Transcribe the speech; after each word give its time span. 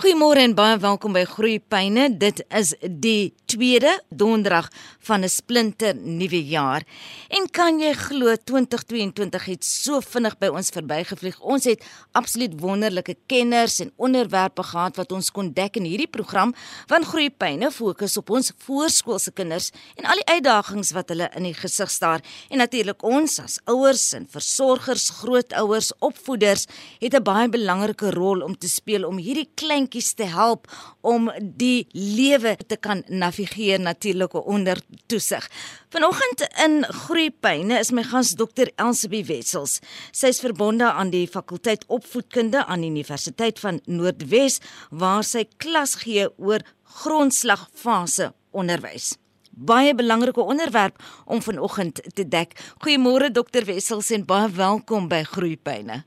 Goeiemôre 0.00 0.40
en 0.40 0.54
baie 0.56 0.78
welkom 0.80 1.12
by 1.12 1.26
Groeipyne. 1.28 2.06
Dit 2.16 2.38
is 2.56 2.70
die 2.80 3.34
tweede 3.50 3.90
donderdag 4.08 4.70
van 5.04 5.24
'n 5.24 5.28
splinter 5.28 5.94
nuwe 5.94 6.40
jaar. 6.46 6.82
En 7.28 7.50
kan 7.50 7.80
jy 7.80 7.92
glo 7.92 8.34
2022 8.44 9.44
het 9.44 9.64
so 9.64 10.00
vinnig 10.00 10.38
by 10.38 10.46
ons 10.46 10.70
verbygevlieg. 10.70 11.40
Ons 11.40 11.64
het 11.64 11.84
absoluut 12.12 12.60
wonderlike 12.60 13.16
kenners 13.26 13.80
en 13.80 13.92
onderwerpe 13.96 14.62
gehad 14.62 14.96
wat 14.96 15.12
ons 15.12 15.30
kon 15.30 15.52
dek 15.52 15.76
in 15.76 15.84
hierdie 15.84 16.10
program, 16.10 16.54
want 16.86 17.04
Groeipyne 17.04 17.70
fokus 17.70 18.16
op 18.16 18.30
ons 18.30 18.52
voorskoolse 18.56 19.32
kinders 19.32 19.70
en 19.96 20.04
al 20.04 20.16
die 20.16 20.34
uitdagings 20.34 20.90
wat 20.90 21.08
hulle 21.08 21.30
in 21.36 21.42
die 21.42 21.54
gesig 21.54 21.90
staar. 21.90 22.20
En 22.48 22.58
natuurlik 22.58 23.02
ons 23.02 23.38
as 23.38 23.60
ouers 23.64 24.12
en 24.12 24.26
versorgers, 24.30 25.10
grootouers, 25.10 25.92
opvoeders 25.98 26.66
het 27.00 27.14
'n 27.14 27.22
baie 27.22 27.48
belangrike 27.48 28.10
rol 28.10 28.40
om 28.40 28.58
te 28.58 28.68
speel 28.68 29.04
om 29.04 29.16
hierdie 29.18 29.48
klein 29.54 29.88
kindjies 29.90 30.14
te 30.14 30.24
help 30.24 30.68
om 31.02 31.30
die 31.40 31.86
lewe 31.92 32.56
te 32.66 32.76
kan 32.76 33.02
navigeer 33.08 33.80
natuurlik 33.80 34.34
onder 34.34 34.78
toesig. 35.06 35.48
Vanoggend 35.90 36.46
in 36.64 36.84
Groepyne 36.84 37.78
is 37.78 37.90
my 37.90 38.02
gas 38.02 38.34
Dr 38.34 38.70
Elsabie 38.76 39.24
Wessels. 39.24 39.80
Sy 40.12 40.30
is 40.30 40.40
verbonde 40.40 40.86
aan 40.92 41.10
die 41.10 41.26
fakulteit 41.28 41.84
opvoedkunde 41.88 42.64
aan 42.66 42.84
die 42.84 42.90
Universiteit 42.90 43.58
van 43.58 43.80
Noordwes 43.86 44.60
waar 44.90 45.24
sy 45.24 45.46
klas 45.58 45.96
gee 46.04 46.28
oor 46.38 46.62
grondslagfase 47.02 48.32
onderwys. 48.50 49.16
Baie 49.50 49.94
belangrike 49.94 50.40
onderwerp 50.40 51.02
om 51.26 51.42
vanoggend 51.42 52.00
te 52.14 52.24
dek. 52.24 52.54
Goeiemôre 52.84 53.32
Dr 53.34 53.66
Wessels 53.66 54.12
en 54.14 54.24
baie 54.24 54.48
welkom 54.54 55.10
by 55.10 55.24
Groepyne. 55.26 56.04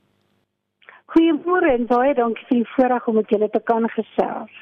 Goeiemôre 1.14 1.68
en 1.70 1.84
baie 1.86 2.10
dankie 2.18 2.42
vir 2.48 2.56
die 2.58 2.70
voorreg 2.74 3.04
om 3.06 3.14
met 3.20 3.28
julle 3.30 3.46
te 3.54 3.60
kan 3.62 3.84
gesels. 3.92 4.54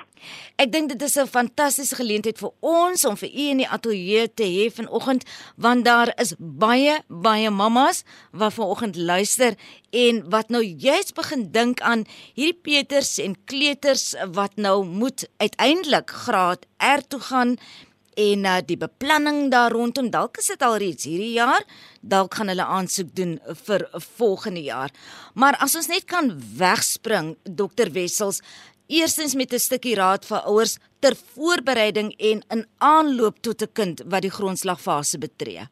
Ek 0.61 0.69
dink 0.69 0.91
dit 0.91 1.02
is 1.02 1.16
'n 1.16 1.27
fantastiese 1.27 1.97
geleentheid 1.97 2.38
vir 2.38 2.52
ons 2.61 3.05
om 3.09 3.16
vir 3.16 3.28
u 3.28 3.44
in 3.53 3.62
die 3.62 3.69
ateljee 3.77 4.28
te 4.34 4.44
hê 4.44 4.69
vanoggend 4.70 5.25
want 5.56 5.84
daar 5.84 6.12
is 6.20 6.34
baie 6.39 7.00
baie 7.09 7.50
mammas 7.50 8.05
wat 8.33 8.53
vanoggend 8.53 8.97
luister 8.97 9.56
en 9.91 10.28
wat 10.31 10.50
nou 10.50 10.62
juist 10.62 11.14
begin 11.14 11.50
dink 11.50 11.81
aan 11.81 12.05
hierdie 12.34 12.61
Peters 12.62 13.19
en 13.19 13.34
kleuters 13.44 14.14
wat 14.33 14.56
nou 14.56 14.84
moet 14.84 15.28
uiteindelik 15.39 16.11
graad 16.11 16.66
R 16.78 17.00
toe 17.09 17.20
gaan 17.20 17.56
en 18.15 18.45
uh, 18.45 18.59
die 18.67 18.77
beplanning 18.77 19.51
daar 19.53 19.73
rondom 19.73 20.11
dalk 20.11 20.39
is 20.39 20.51
dit 20.53 20.63
al 20.63 20.77
reeds 20.83 21.07
hierdie 21.09 21.35
jaar 21.37 21.65
dalk 22.01 22.35
gaan 22.35 22.51
hulle 22.53 22.65
aansoek 22.65 23.11
doen 23.17 23.39
vir 23.67 23.87
volgende 24.19 24.63
jaar. 24.63 24.91
Maar 25.35 25.57
as 25.65 25.77
ons 25.77 25.89
net 25.89 26.05
kan 26.05 26.33
wegspring 26.59 27.37
dokter 27.45 27.93
Wessels 27.93 28.43
eerstens 28.89 29.35
met 29.35 29.53
'n 29.53 29.59
stukkie 29.59 29.95
raad 29.95 30.25
vir 30.27 30.41
ouers 30.47 30.79
ter 31.01 31.15
voorbereiding 31.35 32.13
en 32.19 32.43
in 32.51 32.65
aanloop 32.79 33.37
tot 33.41 33.63
'n 33.63 33.73
kind 33.73 34.03
wat 34.07 34.23
die 34.23 34.37
grondslagfase 34.39 35.19
betree. 35.19 35.69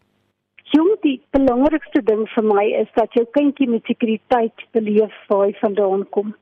Jong 0.72 0.96
die 1.02 1.20
belangrikste 1.30 2.02
ding 2.02 2.28
vir 2.34 2.44
my 2.44 2.64
is 2.82 2.88
dat 2.94 3.12
jou 3.12 3.26
kindjie 3.30 3.68
met 3.68 3.84
sekuriteit 3.84 4.58
beleef 4.72 5.14
waar 5.28 5.46
hy 5.46 5.54
vandaan 5.60 6.08
kom. 6.10 6.34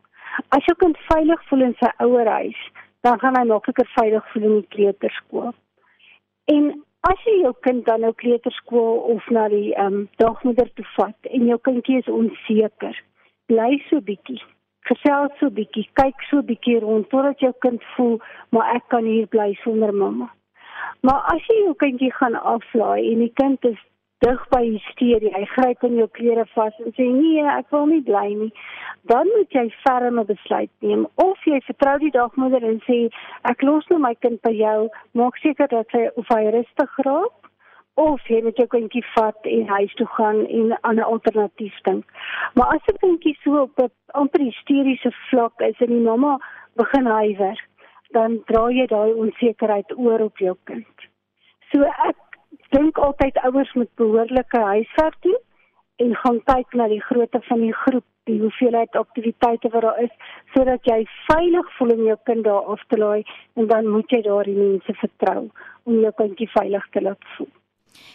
As 0.49 0.65
jou 0.65 0.77
kind 0.77 0.97
veilig 1.09 1.41
voel 1.49 1.63
in 1.63 1.77
sy 1.81 1.91
ouerhuis 1.99 2.61
dan 3.01 3.19
gaan 3.19 3.37
hy 3.39 3.45
makliker 3.49 3.89
veilig 3.95 4.33
voel 4.33 4.43
in 4.43 4.61
die 4.61 4.69
kleuterskool 4.75 5.53
En 6.49 6.69
as 7.09 7.25
jy 7.27 7.35
jou 7.43 7.53
kind 7.67 7.85
dan 7.87 8.01
nou 8.05 8.13
kleuterskool 8.23 9.03
of 9.15 9.27
na 9.37 9.49
die 9.53 9.75
ehm 9.75 9.99
um, 9.99 10.07
dagmoeder 10.23 10.71
toe 10.79 10.87
vat 10.97 11.29
en 11.39 11.45
jou 11.51 11.59
kindjie 11.69 11.99
is 12.03 12.09
onseker, 12.21 12.97
bly 13.53 13.77
so 13.89 14.01
bietjie. 14.09 14.41
Gesels 14.89 15.35
so 15.41 15.53
bietjie, 15.53 15.85
kyk 16.01 16.25
so 16.31 16.41
bietjie 16.51 16.79
rond 16.85 17.11
totdat 17.13 17.45
jou 17.45 17.53
kind 17.65 17.85
voel 17.97 18.17
maar 18.57 18.75
ek 18.79 18.89
kan 18.95 19.05
hier 19.05 19.29
bly 19.35 19.53
sonder 19.63 19.93
mamma. 19.93 20.31
Maar 21.05 21.21
as 21.35 21.45
jy 21.51 21.59
jou 21.67 21.75
kindjie 21.85 22.13
gaan 22.17 22.39
aflaai 22.55 23.13
en 23.13 23.21
die 23.27 23.33
kind 23.43 23.69
is 23.69 23.79
dig 24.24 24.44
by 24.50 24.62
hysterie. 24.66 25.33
Hy 25.34 25.45
gryp 25.55 25.84
in 25.86 25.98
jou 26.01 26.08
klere 26.18 26.45
vas 26.55 26.79
en 26.84 26.95
sê 26.96 27.06
nee, 27.06 27.45
ek 27.55 27.70
wil 27.74 27.86
nie 27.86 28.02
bly 28.06 28.27
nie. 28.34 28.52
Dan 29.11 29.30
moet 29.34 29.55
jy 29.55 29.67
ferme 29.84 30.24
besluit 30.29 30.70
neem 30.84 31.06
of 31.23 31.45
jy 31.46 31.61
vertrou 31.67 31.96
die 32.02 32.14
dagmoeder 32.14 32.64
en 32.67 32.80
sê 32.86 32.98
ek 33.51 33.62
los 33.62 33.86
nou 33.92 34.01
my 34.02 34.14
kind 34.24 34.40
by 34.46 34.55
jou, 34.57 34.89
maak 35.18 35.39
seker 35.42 35.70
dat 35.70 35.95
hy 35.96 36.08
of 36.17 36.34
hy 36.34 36.42
rustig 36.55 36.98
raak 37.07 37.39
of 37.98 38.23
jy 38.30 38.39
moet 38.46 38.58
jou 38.61 38.68
kindjie 38.70 39.02
vat 39.17 39.48
en 39.51 39.64
huis 39.73 39.95
toe 39.98 40.07
gaan 40.17 40.45
en 40.46 40.77
aan 40.83 41.01
'n 41.02 41.11
alternatief 41.14 41.78
dink. 41.89 42.05
Maar 42.55 42.77
as 42.77 42.92
'n 42.92 43.01
kindjie 43.02 43.36
so 43.42 43.62
op 43.62 43.78
'n 43.78 43.90
amper 44.14 44.40
hysteriese 44.40 45.12
vlak 45.30 45.61
is 45.61 45.80
en 45.80 45.95
die 45.95 46.07
mamma 46.11 46.39
begin 46.77 47.07
huiwer, 47.07 47.58
dan 48.12 48.42
dra 48.46 48.70
jy 48.70 48.86
daai 48.86 49.12
onsekerheid 49.12 49.98
oor 49.98 50.20
op 50.20 50.39
jou 50.39 50.57
kind. 50.64 50.96
So 51.73 51.83
ek 51.83 52.27
dink 52.74 52.98
altyd 52.98 53.36
ouers 53.48 53.73
moet 53.74 53.90
behoorlike 54.01 54.61
huiswerk 54.73 55.18
doen 55.27 55.40
en 56.05 56.14
gaan 56.23 56.40
kyk 56.51 56.74
na 56.79 56.86
die 56.89 57.02
grootte 57.02 57.40
van 57.48 57.61
die 57.64 57.74
groep, 57.74 58.05
die 58.30 58.39
hoeveelheid 58.40 58.96
aktiwiteite 58.96 59.70
wat 59.73 59.83
daar 59.86 60.02
is 60.05 60.14
sodat 60.55 60.84
jy 60.86 60.98
veilig 61.27 61.70
voel 61.78 61.95
om 61.96 62.05
jou 62.07 62.18
kind 62.30 62.45
daar 62.45 62.73
af 62.74 62.83
te 62.89 62.98
laai 63.01 63.23
en 63.57 63.70
dan 63.73 63.89
moet 63.89 64.11
jy 64.14 64.23
daardie 64.27 64.58
mense 64.58 64.95
vertrou 65.01 65.48
om 65.84 66.02
jou 66.05 66.12
kindjie 66.20 66.51
veilig 66.55 66.90
te 66.92 67.02
laat 67.02 67.30
voel. 67.36 67.51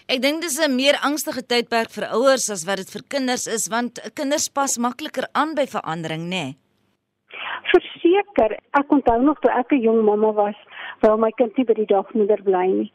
Ek 0.08 0.22
dink 0.22 0.42
dis 0.42 0.60
'n 0.60 0.76
meer 0.76 0.98
angstige 1.10 1.44
tydperk 1.52 1.90
vir 1.96 2.08
ouers 2.18 2.50
as 2.50 2.66
wat 2.68 2.78
dit 2.78 2.90
vir 2.96 3.04
kinders 3.16 3.48
is 3.48 3.68
want 3.76 4.00
kinders 4.16 4.48
pas 4.50 4.78
makliker 4.78 5.28
aan 5.34 5.56
by 5.56 5.66
verandering, 5.66 6.24
nê? 6.30 6.44
Nee? 6.44 6.58
Verseker, 7.74 8.52
ek 8.80 8.92
onthou 8.92 9.20
nog 9.22 9.40
toe 9.40 9.52
ek 9.52 9.72
'n 9.74 9.82
jong 9.82 10.02
mamma 10.06 10.32
was, 10.32 10.56
waar 11.04 11.20
my 11.20 11.32
kind 11.40 11.58
nie 11.58 11.66
by 11.68 11.76
die 11.80 11.90
dagmoeder 11.90 12.42
bly 12.44 12.66
nie. 12.72 12.92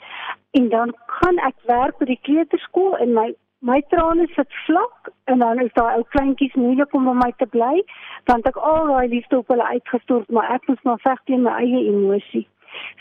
En 0.58 0.68
dan 0.72 0.94
gaan 1.18 1.38
ek 1.50 1.56
werk 1.70 1.98
by 2.00 2.08
die 2.10 2.20
kleuterskool 2.28 2.96
en 3.04 3.14
my 3.20 3.28
my 3.60 3.80
trane 3.90 4.26
sit 4.36 4.52
vlak 4.66 5.08
en 5.32 5.40
dan 5.42 5.58
is 5.62 5.72
daai 5.74 5.96
ou 5.96 6.04
kleintjies 6.14 6.54
moeilik 6.54 6.92
om 6.94 7.08
by 7.10 7.14
my 7.22 7.32
te 7.42 7.48
bly 7.54 7.80
want 8.30 8.46
ek 8.46 8.60
al 8.70 8.86
daai 8.92 9.08
liefde 9.14 9.40
op 9.40 9.50
hulle 9.50 9.66
uitgestort, 9.72 10.30
maar 10.30 10.52
ek 10.54 10.68
moet 10.70 10.84
maar 10.86 11.02
veg 11.02 11.24
teen 11.26 11.42
my 11.42 11.56
eie 11.64 11.80
emosie. 11.90 12.46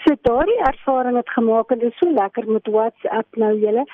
So 0.04 0.16
daardie 0.26 0.58
ervaring 0.72 1.20
het 1.20 1.30
gemaak 1.36 1.72
en 1.72 1.84
dit 1.84 1.94
is 1.94 2.02
so 2.02 2.10
lekker 2.10 2.50
met 2.50 2.72
WhatsApp 2.74 3.40
nou 3.44 3.54
julle 3.62 3.86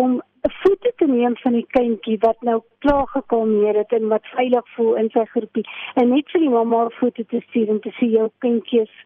om 0.00 0.20
'n 0.46 0.54
foto 0.62 0.90
te 0.96 1.06
neem 1.06 1.36
van 1.42 1.52
die 1.52 1.66
kindjie 1.76 2.18
wat 2.20 2.42
nou 2.42 2.60
klaar 2.78 3.06
gekalmeer 3.16 3.76
het 3.82 3.92
en 3.92 4.08
wat 4.08 4.32
veilig 4.36 4.66
voel 4.76 4.94
in 5.02 5.10
sy 5.10 5.24
groepie 5.34 5.66
en 5.94 6.08
net 6.14 6.30
vir 6.30 6.40
die 6.40 6.54
mamma 6.56 6.84
'n 6.84 6.98
foto 7.00 7.22
te 7.22 7.40
stuur 7.48 7.68
en 7.68 7.80
te 7.80 7.92
sê 7.98 8.10
jou 8.16 8.30
kindjie 8.38 8.80
is 8.80 8.96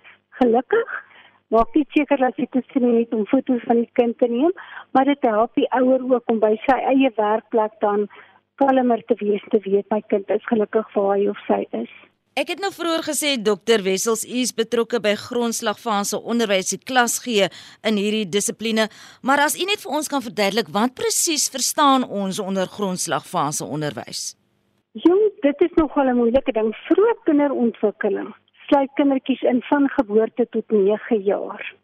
gelukkig 0.40 1.07
maak 1.54 1.74
nie 1.76 1.86
seker 1.96 2.20
dat 2.20 2.36
jy 2.40 2.46
tussen 2.52 2.88
het 2.94 3.14
om 3.16 3.26
foto's 3.30 3.64
van 3.68 3.82
die 3.82 3.90
kind 4.00 4.18
te 4.18 4.28
neem, 4.28 4.52
maar 4.92 5.08
dit 5.08 5.24
help 5.30 5.54
die 5.56 5.68
ouer 5.80 6.04
ook 6.12 6.32
om 6.32 6.40
by 6.42 6.54
sy 6.66 6.76
eie 6.92 7.10
werkplek 7.16 7.78
dan 7.84 8.06
kalmer 8.60 9.02
te 9.08 9.16
wees 9.22 9.44
te 9.52 9.60
weet 9.64 9.88
my 9.94 10.02
kind 10.12 10.30
is 10.34 10.46
gelukkig 10.50 10.94
waar 10.94 11.16
hy 11.16 11.28
of 11.32 11.40
sy 11.46 11.62
is. 11.78 11.90
Ek 12.38 12.52
het 12.52 12.60
nou 12.62 12.70
vroeër 12.70 13.02
gesê 13.02 13.30
dokter 13.42 13.82
Wessels 13.82 14.22
u 14.22 14.36
is 14.44 14.52
betrokke 14.54 15.00
by 15.02 15.16
grondslagfase 15.18 16.20
onderwys 16.22 16.70
die 16.70 16.78
klas 16.78 17.16
gee 17.24 17.48
in 17.88 17.98
hierdie 17.98 18.28
dissipline, 18.30 18.86
maar 19.26 19.42
as 19.42 19.56
u 19.58 19.66
net 19.66 19.82
vir 19.82 19.96
ons 19.98 20.10
kan 20.12 20.22
verduidelik 20.22 20.70
wat 20.76 20.94
presies 20.98 21.48
verstaan 21.50 22.06
ons 22.06 22.38
onder 22.38 22.70
grondslagfase 22.70 23.66
onderwys? 23.66 24.36
Jong, 25.02 25.24
dit 25.42 25.66
is 25.66 25.74
nogal 25.80 26.12
'n 26.12 26.20
moeilike 26.20 26.52
ding, 26.52 26.70
vroeë 26.86 27.16
kinderontwikkeling 27.26 28.30
sluit 28.68 28.90
kindertjies 29.00 29.42
in 29.42 29.62
van 29.62 29.88
geboorte 29.88 30.46
tot 30.50 30.70
9 30.70 31.20
jaar. 31.22 31.74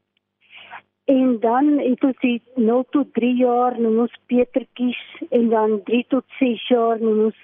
En 1.05 1.41
dan 1.41 1.79
het 1.79 2.05
ons 2.05 2.21
die 2.21 2.43
0 2.55 2.87
tot 2.91 3.13
3 3.13 3.35
jaar 3.37 3.81
noem 3.81 3.99
ons 4.05 4.21
petertjies 4.27 5.01
en 5.31 5.49
dan 5.49 5.81
3 5.85 6.05
tot 6.09 6.25
6 6.39 6.69
jaar 6.69 7.01
noem 7.01 7.25
ons 7.25 7.41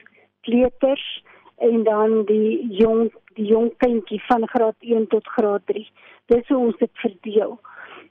kleuters 0.49 1.25
en 1.57 1.83
dan 1.85 2.25
die 2.25 2.67
jong 2.77 3.11
die 3.37 3.47
jong 3.47 3.69
kindjie 3.77 4.21
van 4.29 4.47
graad 4.49 4.77
1 4.81 5.07
tot 5.13 5.27
graad 5.37 5.67
3. 5.67 5.85
Dis 6.33 6.49
hoe 6.49 6.59
ons 6.59 6.79
dit 6.81 7.05
verdeel. 7.05 7.59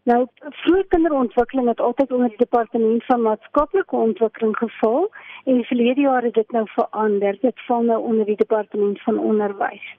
Nou 0.10 0.20
vroeë 0.64 0.86
kinderontwikkeling 0.94 1.68
het 1.68 1.82
altyd 1.88 2.12
onder 2.12 2.30
die 2.30 2.46
departement 2.46 3.06
van 3.06 3.26
maatskaplike 3.26 3.96
ontwikkeling 3.96 4.58
geval 4.58 5.10
en 5.46 5.64
verlede 5.72 6.02
jaar 6.02 6.24
het 6.24 6.34
dit 6.34 6.52
nou 6.52 6.66
verander. 6.76 7.38
Dit 7.42 7.66
val 7.68 7.82
nou 7.90 8.00
onder 8.02 8.26
die 8.26 8.40
departement 8.40 9.02
van 9.02 9.20
onderwys. 9.20 9.90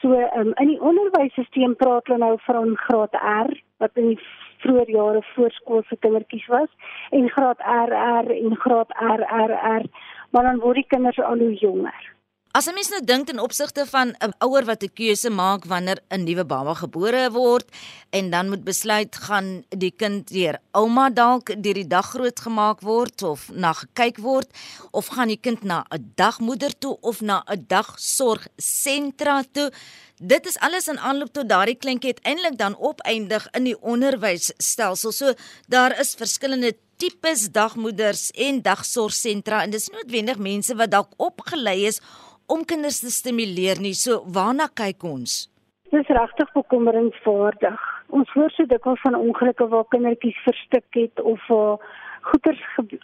So 0.00 0.12
um, 0.12 0.52
in 0.60 0.68
die 0.68 0.80
onderwysstelsel 0.80 1.74
praat 1.80 2.10
hulle 2.10 2.18
nou 2.20 2.36
van 2.44 2.74
graad 2.76 3.14
R 3.16 3.54
wat 3.80 3.96
in 4.00 4.12
die 4.12 4.18
vroeë 4.64 4.84
jare 4.92 5.22
voorskoolse 5.34 5.96
kindertjies 6.04 6.46
was 6.52 6.92
en 7.16 7.30
graad 7.32 7.60
RR 7.60 8.28
en 8.34 8.56
graad 8.64 8.92
RRR, 9.00 9.88
maar 10.30 10.50
dan 10.50 10.60
word 10.60 10.82
die 10.82 10.90
kinders 10.92 11.20
al 11.20 11.40
hoe 11.40 11.54
jonger. 11.54 12.15
As 12.56 12.66
'n 12.68 12.72
mens 12.72 12.88
nou 12.88 13.02
dink 13.04 13.26
ten 13.26 13.40
opsigte 13.46 13.84
van 13.86 14.08
'n 14.24 14.32
ouer 14.46 14.64
wat 14.64 14.82
'n 14.82 14.92
keuse 14.98 15.30
maak 15.30 15.64
wanneer 15.64 15.98
'n 16.08 16.24
nuwe 16.24 16.44
baba 16.44 16.74
gebore 16.74 17.30
word 17.30 17.68
en 18.10 18.30
dan 18.30 18.48
moet 18.48 18.64
besluit 18.64 19.16
gaan 19.16 19.64
die 19.68 19.90
kind 19.90 20.28
deur 20.28 20.56
ouma 20.72 21.10
dalk 21.10 21.46
deur 21.62 21.74
die 21.74 21.86
dag 21.96 22.06
grootgemaak 22.14 22.80
word 22.80 23.22
of 23.22 23.50
na 23.52 23.72
gekyk 23.72 24.16
word 24.18 24.48
of 24.90 25.06
gaan 25.06 25.28
die 25.28 25.40
kind 25.46 25.62
na 25.64 25.84
'n 25.90 26.12
dagmoeder 26.14 26.72
toe 26.78 26.96
of 27.00 27.20
na 27.20 27.44
'n 27.46 27.64
dagsorgsentra 27.68 29.44
toe 29.52 29.70
Dit 30.16 30.46
is 30.46 30.56
alles 30.58 30.88
in 30.88 30.98
aanloop 30.98 31.32
tot 31.32 31.48
daardie 31.48 31.76
kleintjie 31.76 32.14
uiteindelik 32.14 32.56
dan 32.56 32.76
opeindig 32.80 33.48
in 33.52 33.64
die 33.64 33.76
onderwysstelsel. 33.80 35.12
So 35.12 35.34
daar 35.68 35.92
is 36.00 36.14
verskillende 36.16 36.72
tipes 37.00 37.48
dagmoeders 37.52 38.30
en 38.46 38.62
dagsorgsentra 38.64 39.62
en 39.64 39.74
dis 39.74 39.90
noodwendig 39.92 40.38
mense 40.38 40.76
wat 40.78 40.92
dalk 40.94 41.12
opgelei 41.22 41.84
is 41.90 42.00
om 42.46 42.64
kinders 42.64 43.00
te 43.02 43.10
stimuleer 43.10 43.80
nie. 43.82 43.94
So 43.94 44.22
waarna 44.38 44.68
kyk 44.82 45.04
ons? 45.04 45.46
Dis 45.92 46.08
regtig 46.18 46.50
bekommeringswaardig. 46.54 47.84
Ons 48.16 48.30
hoor 48.34 48.52
so 48.54 48.66
dikwels 48.70 49.02
van 49.04 49.18
ongelukke 49.18 49.68
waar 49.70 49.86
kindertjies 49.92 50.38
verstik 50.46 50.86
het 50.98 51.22
of 51.22 51.42
waar 51.50 51.82
goeters 52.26 52.62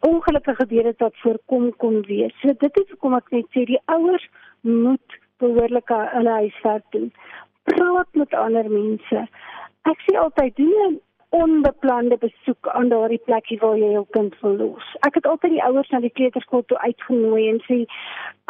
ongelukke 0.08 0.54
gebeur 0.58 0.88
het 0.90 0.98
wat 1.04 1.18
voorkom 1.22 1.70
kon 1.82 2.00
wees. 2.08 2.34
So 2.42 2.54
dit 2.58 2.82
is 2.82 2.90
hoekom 2.94 3.18
ek 3.18 3.30
net 3.34 3.48
sê 3.54 3.66
die 3.70 3.80
ouers 3.94 4.24
moet 4.66 5.18
behoorlik 5.42 5.90
hulle 6.14 6.36
huiswerk 6.42 6.86
doen. 6.94 7.10
Praat 7.70 8.10
met 8.18 8.34
ander 8.34 8.68
mense. 8.70 9.26
Ek 9.90 10.04
sê 10.06 10.18
altyd 10.18 10.58
doen 10.58 10.98
onbeplande 11.32 12.16
besoek 12.20 12.68
aan 12.68 12.88
daardie 12.92 13.20
plekie 13.24 13.58
waar 13.60 13.76
jy 13.80 13.90
jou 13.94 14.04
kind 14.16 14.34
wil 14.40 14.56
los. 14.60 14.88
Ek 15.08 15.14
het 15.16 15.26
altyd 15.30 15.54
die 15.54 15.62
ouers 15.64 15.88
na 15.92 16.00
die 16.04 16.12
kleuterskool 16.18 16.64
toe 16.68 16.78
uitgenooi 16.82 17.46
en 17.48 17.60
sê 17.68 17.78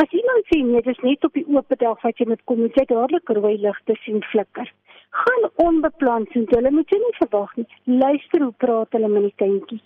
as 0.02 0.17
iemand 0.20 0.50
sê 0.50 0.58
nee, 0.67 0.82
dis 0.87 1.02
net 1.06 1.26
op 1.29 1.38
die 1.38 1.46
oop 1.46 1.76
dag 1.84 2.02
wat 2.02 2.19
jy 2.19 2.26
moet 2.32 2.43
kom, 2.50 2.64
moet 2.64 2.79
jy 2.81 2.87
dadelik 2.90 3.34
rooi 3.38 3.55
ligte 3.62 3.96
sien 4.02 4.19
flikker. 4.32 4.73
Gaan 5.23 5.49
onbepland 5.67 6.34
sien, 6.34 6.49
hulle 6.50 6.75
moet 6.75 6.90
jy 6.90 6.99
nie 7.05 7.14
verwag 7.20 7.55
nie. 7.61 7.69
Luister 8.02 8.46
hoe 8.49 8.55
praat 8.64 8.99
hulle 8.99 9.12
met 9.14 9.29
die 9.29 9.37
kindjie. 9.44 9.81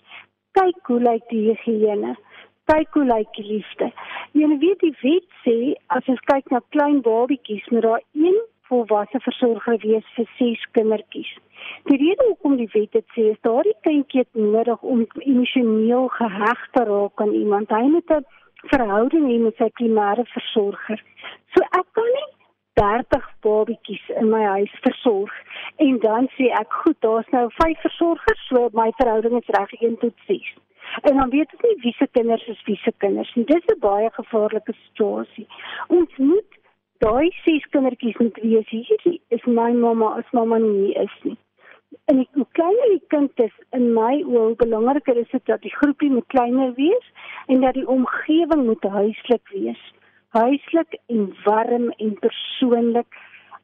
Kyk 0.57 0.89
hoe 0.89 0.99
lyk 1.03 1.29
die 1.29 1.43
higiëne. 1.51 2.17
Kyk 2.71 2.97
hoe 2.97 3.05
lyk 3.07 3.29
die 3.37 3.45
liefde. 3.51 3.91
Jy 4.33 4.49
weet 4.63 4.81
die 4.81 4.95
wet 5.03 5.41
sê 5.45 5.57
as 5.93 6.09
ons 6.09 6.23
kyk 6.31 6.49
na 6.51 6.65
klein 6.73 7.03
babatjies, 7.05 7.69
moet 7.69 7.85
daar 7.85 8.05
een 8.17 8.39
volwasse 8.69 9.19
versorger 9.19 9.77
wees 9.83 10.07
vir 10.15 10.27
ses 10.37 10.63
kindertjies. 10.77 11.29
Die 11.89 11.97
rede 11.97 12.25
hoekom 12.29 12.57
die 12.57 12.69
wet 12.73 12.91
dit 12.91 13.07
sê 13.15 13.29
is 13.33 13.45
daardie 13.47 13.75
kindjie 13.87 14.23
het 14.23 14.41
nodig 14.53 14.81
om 14.81 15.05
emosioneel 15.19 16.07
geheg 16.19 16.65
te 16.75 16.83
raak 16.89 17.21
aan 17.21 17.33
iemand. 17.41 17.69
Hy 17.69 17.87
moet 17.95 18.11
'n 18.17 18.25
verhouding 18.73 19.25
hê 19.29 19.37
met 19.39 19.55
sy 19.57 19.69
primêre 19.79 20.25
versorger. 20.33 21.03
So 21.53 21.63
ek 21.79 21.87
kan 21.93 22.11
nie 22.17 22.29
30 22.77 23.25
babatjies 23.41 24.05
in 24.21 24.29
my 24.29 24.43
huis 24.43 24.73
versorg 24.85 25.33
en 25.87 25.99
dan 25.99 26.29
sê 26.37 26.51
ek 26.61 26.79
goed, 26.83 26.97
daar's 27.01 27.29
nou 27.33 27.47
5 27.57 27.81
versorgers, 27.81 28.47
so 28.49 28.69
my 28.73 28.91
verhouding 29.01 29.37
is 29.41 29.53
reg 29.57 29.73
1 29.81 29.97
tot 30.03 30.13
6. 30.27 30.53
En 31.01 31.17
dan 31.17 31.29
weet 31.29 31.53
ek 31.53 31.63
nie 31.65 31.75
wie 31.83 31.93
se 31.97 32.07
kinders 32.11 32.45
is 32.53 32.61
wie 32.65 32.77
se 32.83 32.93
kinders 33.03 33.33
nie. 33.35 33.45
Dis 33.45 33.65
'n 33.73 33.79
baie 33.79 34.09
gevaarlike 34.19 34.73
situasie. 34.85 35.47
Ons 35.87 36.17
moet 36.17 36.56
daai 37.03 37.29
ses 37.43 37.65
kindertjies 37.73 38.17
moet 38.21 38.39
wees 38.43 38.69
hier. 38.69 39.19
Is 39.29 39.45
my 39.45 39.71
mamma 39.73 40.15
as 40.17 40.33
mamma 40.33 40.57
nie 40.59 40.93
is 40.95 41.19
nie 41.23 41.37
en 42.11 42.19
ek 42.23 42.39
hoe 42.39 42.45
kleiner 42.57 42.91
die 42.93 43.03
kind 43.13 43.41
is 43.43 43.55
in 43.77 43.87
my 43.95 44.13
oë 44.23 44.55
belangriker 44.61 45.19
is 45.21 45.29
dit 45.33 45.43
dat 45.51 45.63
die 45.63 45.73
groepie 45.75 46.09
moet 46.11 46.27
kleiner 46.33 46.73
wees 46.79 47.07
en 47.53 47.63
dat 47.65 47.75
die 47.79 47.87
omgewing 47.95 48.65
moet 48.67 48.87
huislik 48.97 49.53
wees 49.55 49.81
huislik 50.37 50.97
en 51.13 51.29
warm 51.45 51.89
en 51.97 52.13
persoonlik 52.23 53.19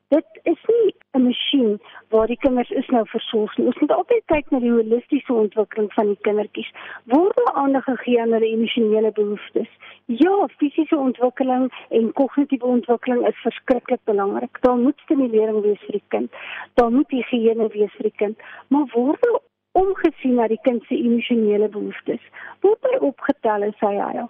dit 0.08 0.40
is 0.44 0.60
nie 0.68 0.94
'n 1.14 1.24
masjien 1.24 1.80
waar 2.10 2.28
die 2.28 2.38
kinders 2.38 2.70
is 2.70 2.88
nou 2.88 3.04
versorg 3.08 3.58
nie. 3.58 3.66
Ons 3.66 3.80
moet 3.80 3.92
altyd 3.92 4.24
kyk 4.26 4.52
na 4.52 4.60
die 4.60 4.72
holistiese 4.72 5.34
ontwikkeling 5.34 5.94
van 5.94 6.08
die 6.08 6.22
kindertjies. 6.28 6.72
Word 7.04 7.36
daar 7.36 7.54
aandag 7.54 7.84
gegee 7.84 8.22
aan 8.22 8.32
hulle 8.32 8.50
emosionele 8.56 9.12
behoeftes? 9.12 9.70
Ja, 10.06 10.48
fisiese 10.58 10.98
ontwikkeling 10.98 11.72
en 11.90 12.12
kognitiewe 12.14 12.66
ontwikkeling 12.66 13.28
is 13.28 13.42
verskriklik 13.46 14.04
belangrik. 14.04 14.62
Daar 14.62 14.78
moet 14.78 15.00
stimulering 15.00 15.62
wees 15.62 15.80
vir 15.86 15.92
die 16.00 16.08
kind. 16.08 16.32
Daar 16.74 16.92
moet 16.92 17.10
higiëne 17.10 17.68
wees 17.68 17.94
vir 17.98 18.10
die 18.10 18.18
kind. 18.24 18.38
Maar 18.68 18.86
word 18.94 19.22
daar 19.22 19.40
omgesien 19.72 20.36
na 20.36 20.48
die 20.48 20.62
kind 20.62 20.84
se 20.84 20.96
emosionele 20.96 21.70
behoeftes? 21.70 22.22
Word 22.62 22.92
hy 22.92 22.98
opgetel 22.98 23.64
as 23.70 23.80
hy 23.80 23.96
hy? 23.98 24.28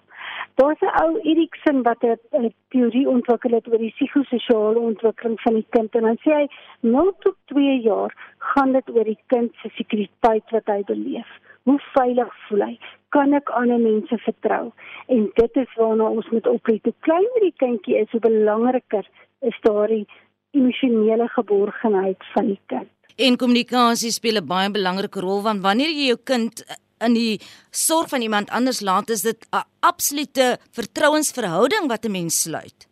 Daar's 0.54 0.80
'n 0.80 0.92
ou 1.02 1.18
Erikson 1.30 1.82
wat 1.82 2.02
'n 2.02 2.54
teorie 2.68 3.08
ontwikkel 3.08 3.50
het 3.50 3.68
oor 3.68 3.78
die 3.78 3.94
psigososiale 3.96 4.78
ontwikkeling 4.78 5.40
van 5.40 5.54
die 5.54 5.66
kind 5.70 5.94
en 5.94 6.02
dan 6.02 6.18
sê 6.24 6.30
hy 6.40 6.46
0 6.80 7.12
tot 7.18 7.36
2 7.44 7.80
jaar 7.80 8.14
gaan 8.38 8.72
dit 8.72 8.90
oor 8.90 9.04
die 9.04 9.18
kind 9.26 9.50
se 9.62 9.68
sekuriteit 9.68 10.50
wat 10.50 10.66
hy 10.66 10.82
beleef. 10.84 11.30
Hoe 11.62 11.80
veilig 11.92 12.34
voel 12.48 12.60
hy? 12.60 12.78
Kan 13.08 13.32
ek 13.32 13.50
ander 13.50 13.78
mense 13.78 14.18
vertrou? 14.18 14.72
En 15.06 15.30
dit 15.34 15.56
is 15.56 15.74
waarna 15.76 16.04
ons 16.04 16.28
moet 16.30 16.46
oplet. 16.46 16.82
Hoe 16.82 16.94
kleiner 17.00 17.40
die 17.40 17.54
kindjie 17.56 17.96
is, 17.96 18.10
hoe 18.10 18.20
belangriker 18.20 19.06
is 19.40 19.58
daardie 19.60 20.06
emosionele 20.50 21.28
geborgenheid 21.28 22.22
van 22.34 22.46
die 22.46 22.60
kind. 22.66 22.88
En 23.16 23.36
kommunikasie 23.36 24.10
speel 24.10 24.36
'n 24.40 24.46
baie 24.46 24.70
belangrike 24.70 25.20
rol 25.20 25.42
want 25.42 25.62
wanneer 25.62 25.90
jy 25.90 26.06
jou 26.06 26.18
kind 26.24 26.64
in 27.04 27.14
die 27.14 27.40
sorg 27.70 28.08
van 28.08 28.20
iemand 28.20 28.50
anders 28.50 28.80
laat 28.80 29.10
is 29.10 29.22
dit 29.22 29.46
'n 29.52 29.64
absolute 29.80 30.58
vertrouensverhouding 30.72 31.88
wat 31.88 32.04
'n 32.04 32.10
mens 32.10 32.42
sluit. 32.42 32.88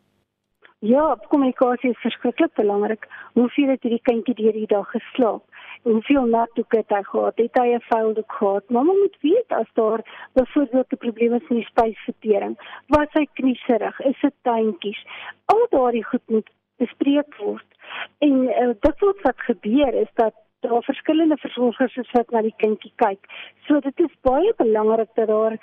Ja, 0.78 1.16
kommunikasie 1.28 1.90
is 1.90 2.00
verskriklik 2.02 2.54
belangrik. 2.54 3.04
Hoeveel 3.32 3.68
het 3.68 3.82
hierdie 3.82 4.02
kindjie 4.02 4.34
deur 4.34 4.52
die 4.52 4.66
dag 4.66 4.88
geslaap? 4.90 5.44
Hoeveel 5.82 6.24
nattoeke 6.26 6.76
het 6.76 6.90
hy 6.90 7.02
gehad? 7.02 7.36
Het 7.38 7.58
hy 7.60 7.68
'n 7.74 7.84
vuilde 7.90 8.24
gehad? 8.26 8.70
Mamma 8.70 8.92
moet 8.92 9.16
weet 9.20 9.50
as 9.60 9.70
daar 9.74 10.02
byvoorbeeld 10.32 10.92
'n 10.92 10.96
probleem 11.04 11.34
is 11.34 11.48
met 11.48 11.58
die 11.58 11.70
spysvertering. 11.70 12.54
Was 12.86 13.12
hy 13.12 13.26
knieserig? 13.32 14.00
Is 14.00 14.20
dit 14.20 14.34
tuintjies? 14.42 15.06
Al 15.44 15.66
daardie 15.70 16.04
goed 16.04 16.26
moet 16.26 16.50
bespreek 16.76 17.34
word. 17.36 17.68
En 18.18 18.34
uh, 18.42 18.74
dit 18.80 19.22
wat 19.22 19.40
gebeur 19.48 19.94
is 19.94 20.10
dat 20.14 20.34
daar 20.62 20.82
verskillende 20.82 21.36
versorgers 21.36 21.96
is 21.96 22.10
wat 22.10 22.30
na 22.30 22.42
die 22.42 22.54
kindjie 22.56 22.92
kyk. 23.02 23.26
So 23.66 23.80
dit 23.80 24.04
is 24.06 24.20
baie 24.26 24.52
belangrik 24.56 25.10
dat 25.14 25.28
daar 25.28 25.58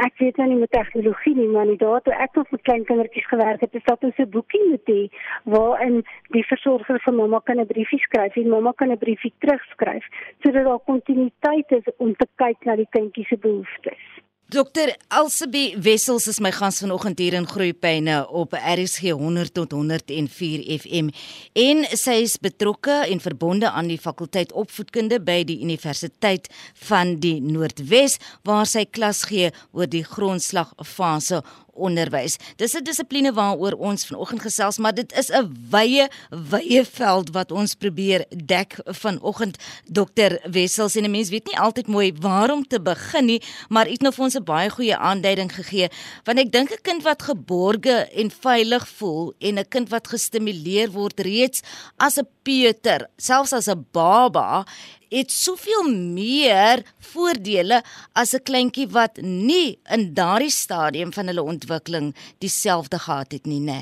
ek 0.00 0.16
weet 0.22 0.38
nou 0.40 0.46
nie 0.48 0.60
met 0.60 0.70
tegnologie 0.72 1.34
nie, 1.36 1.48
maar 1.48 1.66
inderdaad 1.68 2.04
toe 2.04 2.14
ek 2.24 2.38
nog 2.38 2.50
met 2.54 2.62
klein 2.68 2.84
kindertjies 2.88 3.26
gewerk 3.28 3.60
het, 3.60 3.74
is 3.74 3.84
dat 3.84 4.04
ons 4.06 4.18
'n 4.18 4.30
boekie 4.36 4.62
moet 4.68 4.86
hê 4.94 5.02
waarin 5.44 6.04
die 6.36 6.46
versorger 6.52 7.00
vir 7.04 7.14
mamma 7.14 7.40
kan 7.44 7.60
'n 7.60 7.66
briefie 7.66 8.00
skryf 8.06 8.36
en 8.36 8.48
mamma 8.48 8.72
kan 8.72 8.90
'n 8.90 8.98
briefie 8.98 9.32
terugskryf 9.38 10.06
sodat 10.42 10.64
daar 10.64 10.86
kontinuïteit 10.90 11.70
is 11.70 11.96
om 11.98 12.14
te 12.16 12.26
kyk 12.36 12.64
na 12.64 12.76
die 12.76 12.90
kindjie 12.90 13.26
se 13.26 13.36
behoeftes. 13.36 14.02
Dokter 14.50 14.96
Elsabie 15.08 15.76
Wessels 15.78 16.26
is 16.26 16.40
my 16.42 16.50
gas 16.50 16.80
vanoggend 16.82 17.20
hier 17.22 17.36
in 17.38 17.44
Groepyne 17.46 18.16
op 18.34 18.56
RSG 18.58 19.12
100 19.14 19.52
tot 19.54 19.70
104 19.76 20.64
FM 20.74 21.12
en 21.54 21.84
sy 21.94 22.16
is 22.24 22.34
betrokke 22.42 22.96
en 23.12 23.22
verbonde 23.22 23.70
aan 23.70 23.92
die 23.92 24.00
fakulteit 24.00 24.50
opvoedkunde 24.50 25.20
by 25.22 25.44
die 25.46 25.60
Universiteit 25.62 26.50
van 26.88 27.20
die 27.22 27.36
Noordwes 27.44 28.18
waar 28.42 28.66
sy 28.66 28.88
klas 28.90 29.22
gee 29.30 29.52
oor 29.70 29.86
die 29.86 30.02
grondslagfase 30.02 31.44
onderwys. 31.80 32.36
Dis 32.60 32.76
'n 32.76 32.84
dissipline 32.84 33.32
waaroor 33.32 33.72
ons 33.72 34.06
vanoggend 34.06 34.42
gesels, 34.42 34.78
maar 34.78 34.94
dit 34.94 35.12
is 35.12 35.30
'n 35.30 35.48
wye 35.70 36.08
wye 36.30 36.84
veld 36.84 37.30
wat 37.32 37.52
ons 37.52 37.74
probeer 37.74 38.24
dek 38.28 38.76
vanoggend 38.84 39.56
Dr 39.86 40.38
Wessels 40.50 40.96
en 40.96 41.04
'n 41.04 41.10
mens 41.10 41.30
weet 41.30 41.46
nie 41.46 41.58
altyd 41.58 41.86
mooi 41.86 42.12
waar 42.20 42.50
om 42.50 42.64
te 42.66 42.80
begin 42.80 43.24
nie, 43.24 43.42
maar 43.68 43.88
iets 43.88 44.02
nou 44.02 44.12
vir 44.12 44.24
ons 44.24 44.36
'n 44.36 44.44
baie 44.44 44.70
goeie 44.70 44.96
aanduiding 44.96 45.52
gegee, 45.54 45.88
want 46.24 46.38
ek 46.38 46.52
dink 46.52 46.70
'n 46.70 46.82
kind 46.82 47.02
wat 47.02 47.22
geborge 47.22 48.08
en 48.14 48.30
veilig 48.30 48.88
voel 48.88 49.34
en 49.38 49.58
'n 49.58 49.68
kind 49.68 49.88
wat 49.88 50.08
gestimuleer 50.08 50.90
word 50.90 51.20
reeds 51.20 51.62
as 51.96 52.18
'n 52.18 52.26
peuter, 52.42 53.08
selfs 53.16 53.52
as 53.52 53.68
'n 53.68 53.86
baba, 53.92 54.64
het 55.10 55.30
soveel 55.30 55.84
meer 55.90 56.82
voordele 57.12 57.82
as 58.12 58.34
'n 58.34 58.42
kleintjie 58.48 58.88
wat 58.98 59.20
nie 59.22 59.78
in 59.94 60.14
daardie 60.14 60.54
stadium 60.64 61.12
van 61.12 61.26
hulle 61.26 61.42
ontwikkeling 61.42 62.14
dieselfde 62.38 62.98
gehad 62.98 63.32
het 63.32 63.46
nie, 63.46 63.60
né? 63.60 63.80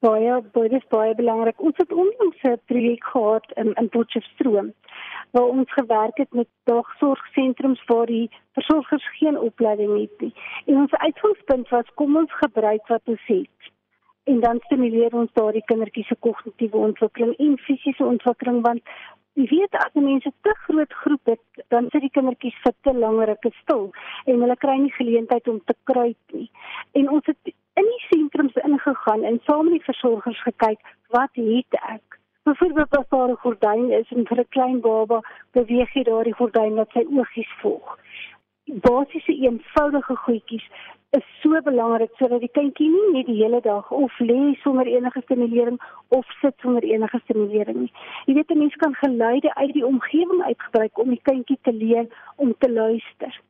Baie, 0.00 0.40
baie 0.52 0.70
is 0.70 0.86
baie 0.88 1.14
belangrik. 1.14 1.60
Ons 1.60 1.76
het 1.76 1.92
onlangs 1.92 2.42
'n 2.42 2.60
projek 2.66 3.04
gehad 3.04 3.46
in 3.54 3.72
in 3.74 3.88
Potchefstroom 3.88 4.72
waar 5.30 5.48
ons 5.48 5.72
gewerk 5.72 6.16
het 6.16 6.32
met 6.32 6.48
dagsorgsentrums 6.64 7.84
waar 7.86 8.06
die 8.06 8.30
versorgers 8.52 9.18
geen 9.18 9.38
opleiding 9.38 10.00
het 10.00 10.20
nie. 10.20 10.34
En 10.66 10.74
ons 10.76 10.92
uitgangspunt 10.92 11.68
was 11.68 11.94
kom 11.94 12.16
ons 12.16 12.32
gebruik 12.32 12.86
wat 12.86 13.02
ons 13.04 13.22
het 13.26 13.60
en 14.24 14.40
dan 14.40 14.58
stimuleer 14.60 15.14
ons 15.16 15.32
daardie 15.32 15.64
kindertjies 15.64 16.06
se 16.06 16.16
kognitiewe 16.26 16.76
ontwikkeling 16.76 17.36
en 17.38 17.56
fisiese 17.58 18.04
ontwikkeling 18.04 18.60
want 18.66 18.82
Jy 19.40 19.46
weet 19.48 19.76
as 19.80 19.94
mense 19.96 20.30
te 20.44 20.52
groot 20.66 20.92
groep 21.02 21.30
het, 21.32 21.62
dan 21.72 21.86
sit 21.92 22.02
die 22.04 22.10
kindertjies 22.12 22.56
vir 22.60 22.74
te 22.84 22.92
lank 22.92 23.22
ruk 23.30 23.46
stil 23.62 23.86
en 24.28 24.42
hulle 24.44 24.56
kry 24.60 24.74
nie 24.82 24.92
geleentheid 24.92 25.48
om 25.48 25.62
te 25.64 25.76
kruip 25.88 26.34
nie. 26.36 26.50
En 27.00 27.08
ons 27.08 27.24
het 27.30 27.52
in 27.80 27.88
die 27.88 28.02
sentrums 28.10 28.58
ingegaan 28.60 29.24
en 29.24 29.40
saam 29.46 29.70
met 29.70 29.78
die 29.78 29.86
versorgers 29.86 30.42
gekyk 30.44 30.92
wat 31.16 31.40
het 31.40 31.78
ek 31.94 32.18
byvoorbeeld 32.50 32.98
as 32.98 33.08
daar 33.14 33.32
'n 33.32 33.42
gordyn 33.46 33.88
is 34.00 34.12
en 34.12 34.28
vir 34.28 34.40
'n 34.44 34.52
klein 34.56 34.80
baba 34.80 35.22
beweeg 35.56 35.94
jy 35.94 36.04
daardie 36.04 36.36
gordyn 36.42 36.76
dat 36.76 36.92
sy 36.92 37.06
oogies 37.08 37.52
volg 37.62 37.96
basiese 38.74 39.32
eenvoudige 39.32 40.16
goedjies 40.16 40.66
is 41.10 41.24
so 41.42 41.60
belangrik 41.66 42.10
sodat 42.18 42.40
die 42.44 42.52
kindjie 42.54 42.86
nie 42.90 43.12
net 43.14 43.26
die 43.26 43.38
hele 43.40 43.60
dag 43.60 43.90
of 43.90 44.18
lê 44.30 44.38
sonder 44.62 44.86
enige 44.86 45.22
stimulering 45.24 45.78
of 46.18 46.26
sit 46.40 46.54
sonder 46.62 46.86
enige 46.86 47.18
stimulering 47.24 47.80
nie. 47.80 47.92
Jy 48.26 48.34
weet 48.34 48.50
'n 48.50 48.58
mens 48.58 48.76
kan 48.76 48.94
geluide 48.94 49.54
uit 49.54 49.72
die 49.72 49.86
omgewing 49.86 50.42
uitgebruik 50.42 50.98
om 50.98 51.08
die 51.10 51.22
kindjie 51.22 51.58
te 51.62 51.72
leer 51.72 52.06
om 52.36 52.54
te 52.58 52.70
luister. 52.70 53.40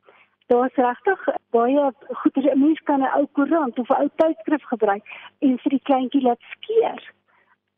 Daar's 0.47 0.75
regtig 0.75 1.29
baie 1.51 1.93
goeie 2.23 2.51
'n 2.51 2.61
mens 2.61 2.81
kan 2.81 3.03
'n 3.03 3.15
ou 3.19 3.27
koerant 3.33 3.79
of 3.79 3.91
'n 3.91 4.03
ou 4.03 4.11
tydskrif 4.17 4.65
gebruik 4.73 5.05
en 5.39 5.59
vir 5.59 5.71
die 5.71 5.87
kleintjie 5.89 6.23
laat 6.23 6.41
skeer 6.55 7.01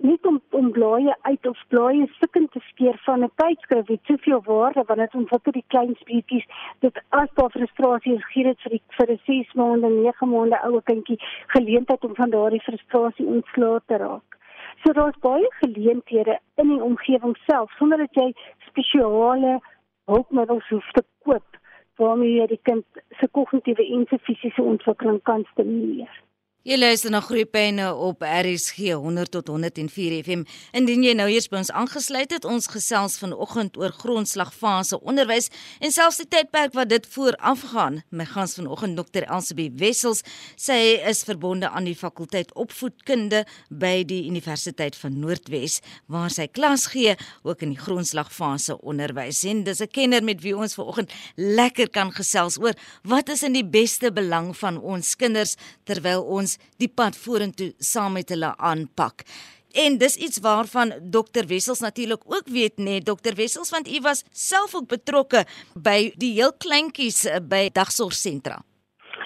nie 0.03 0.19
om 0.29 0.41
om 0.51 0.71
blaaie 0.71 1.15
uit 1.21 1.47
of 1.47 1.59
blaaie 1.69 2.07
stukken 2.15 2.49
te 2.55 2.61
skeer 2.69 2.99
van 3.05 3.25
'n 3.25 3.31
tydskrif 3.37 3.87
het 3.87 4.11
soveel 4.11 4.43
waarde 4.45 4.83
want 4.87 5.01
dit 5.01 5.15
ontwikkel 5.15 5.53
die 5.53 5.65
klein 5.67 5.95
speetjies 6.01 6.47
dit 6.81 7.03
as 7.09 7.31
daar 7.35 7.51
frustrasie 7.51 8.15
is 8.15 8.27
gee 8.33 8.45
dit 8.45 8.61
vir 8.63 8.71
die 8.71 8.83
vir 8.99 9.13
'n 9.13 9.21
6 9.27 9.53
maande 9.55 9.89
9 9.89 10.29
maande 10.29 10.59
oue 10.69 10.83
kindjie 10.83 11.19
geleentheid 11.47 12.05
om 12.05 12.15
van 12.15 12.31
daardie 12.31 12.67
frustrasie 12.69 13.27
ontslae 13.27 13.81
te 13.87 13.97
raak. 13.97 14.39
So 14.83 14.93
daar's 14.93 15.19
baie 15.21 15.49
geleenthede 15.61 16.39
in 16.57 16.69
die 16.69 16.83
omgewing 16.83 17.37
self 17.47 17.71
sonder 17.79 17.99
dat 17.99 18.15
jy 18.15 18.33
spesiale 18.69 19.61
hulpmiddels 20.05 20.69
hoef 20.69 20.91
te 20.91 21.03
koop 21.23 21.59
waarmee 21.97 22.35
jy 22.41 22.47
die 22.47 22.63
kind 22.63 22.85
se 23.21 23.29
kognitiewe 23.29 23.87
en 23.95 24.07
fisiese 24.19 24.63
ontwikkeling 24.63 25.23
kan 25.23 25.45
stimuleer. 25.51 26.23
Jy 26.62 26.76
luister 26.78 27.11
na 27.11 27.19
Groepyne 27.19 27.88
op 27.90 28.21
RSG 28.23 28.92
100 28.95 29.33
tot 29.35 29.49
104 29.50 30.12
FM. 30.23 30.45
Indien 30.78 31.02
jy 31.02 31.11
nou 31.19 31.25
eers 31.26 31.49
by 31.50 31.59
ons 31.59 31.73
aangesluit 31.75 32.31
het, 32.31 32.45
ons 32.47 32.69
gesels 32.71 33.16
vanoggend 33.19 33.75
oor 33.81 33.90
grondslagfase 33.90 35.00
onderwys 35.02 35.50
en 35.83 35.90
selfs 35.90 36.21
die 36.21 36.28
tydperk 36.31 36.76
wat 36.78 36.92
dit 36.92 37.09
voorafgaan. 37.11 37.97
My 38.14 38.28
gas 38.31 38.54
vanoggend 38.61 38.95
Dr. 38.95 39.26
Elsabie 39.26 39.73
Wessels, 39.81 40.23
sy 40.54 40.76
is 41.02 41.25
verbonde 41.26 41.66
aan 41.66 41.88
die 41.90 41.97
fakulteit 41.99 42.54
opvoedkunde 42.54 43.42
by 43.66 44.07
die 44.07 44.21
Universiteit 44.31 44.95
van 45.00 45.19
Noordwes 45.19 45.81
waar 46.07 46.31
sy 46.31 46.47
klas 46.47 46.87
gee 46.95 47.16
ook 47.42 47.66
in 47.66 47.75
die 47.75 47.83
grondslagfase 47.83 48.78
onderwys. 48.78 49.42
En 49.50 49.64
dis 49.66 49.83
'n 49.83 49.90
kenner 49.90 50.23
met 50.23 50.38
wie 50.47 50.54
ons 50.54 50.78
vanoggend 50.78 51.11
lekker 51.35 51.90
kan 51.90 52.14
gesels 52.14 52.54
oor 52.62 52.78
wat 53.02 53.35
is 53.35 53.42
in 53.42 53.52
die 53.52 53.66
beste 53.66 54.12
belang 54.12 54.54
van 54.57 54.78
ons 54.78 55.16
kinders 55.16 55.57
terwyl 55.85 56.23
ons 56.23 56.52
ons 56.53 56.79
die 56.81 56.89
pad 56.89 57.17
vorentoe 57.17 57.73
saam 57.79 58.17
met 58.19 58.31
hulle 58.33 58.53
aanpak. 58.59 59.25
En 59.73 59.97
dis 59.99 60.17
iets 60.17 60.41
waarvan 60.45 60.93
Dr 61.01 61.47
Wessels 61.49 61.81
natuurlik 61.81 62.23
ook 62.27 62.49
weet 62.53 62.77
nê, 62.77 62.85
nee, 62.85 63.01
Dr 63.01 63.35
Wessels 63.37 63.71
want 63.71 63.89
u 63.89 64.01
was 64.03 64.25
self 64.33 64.75
ook 64.75 64.89
betrokke 64.89 65.47
by 65.75 66.13
die 66.17 66.35
heel 66.35 66.53
kleintjies 66.53 67.25
eh, 67.25 67.41
by 67.41 67.71
dagsorgsentra. 67.73 68.61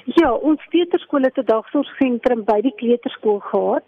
Ja, 0.06 0.30
ons 0.33 0.62
kleuterskool 0.71 1.26
het 1.26 1.38
'n 1.38 1.47
dagsorgsentrum 1.47 2.45
by 2.45 2.61
die 2.61 2.75
kleuterskool 2.75 3.40
gehad. 3.40 3.85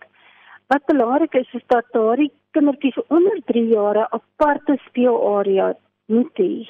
Wat 0.66 0.84
belangrik 0.86 1.34
is 1.34 1.54
is 1.54 1.62
dat 1.66 1.86
daardie 1.92 2.32
kindertjies 2.50 2.98
onder 3.08 3.38
3 3.46 3.66
jaar 3.68 3.96
'n 3.96 4.10
aparte 4.10 4.78
speelarea 4.88 5.76
moet 6.06 6.34
hê. 6.34 6.68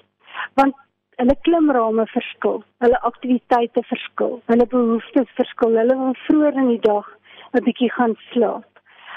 Want 0.54 0.74
hulle 1.18 1.34
klimrame 1.46 2.06
verskil, 2.12 2.62
hulle 2.84 2.98
aktiwiteite 3.10 3.82
verskil, 3.90 4.38
hulle 4.50 4.66
behoeftes 4.74 5.30
verskil. 5.38 5.76
Hulle 5.80 5.96
wil 6.00 6.16
vroeër 6.26 6.58
in 6.62 6.68
die 6.74 6.82
dag 6.86 7.06
'n 7.54 7.64
bietjie 7.66 7.90
gaan 7.92 8.14
slaap. 8.30 8.68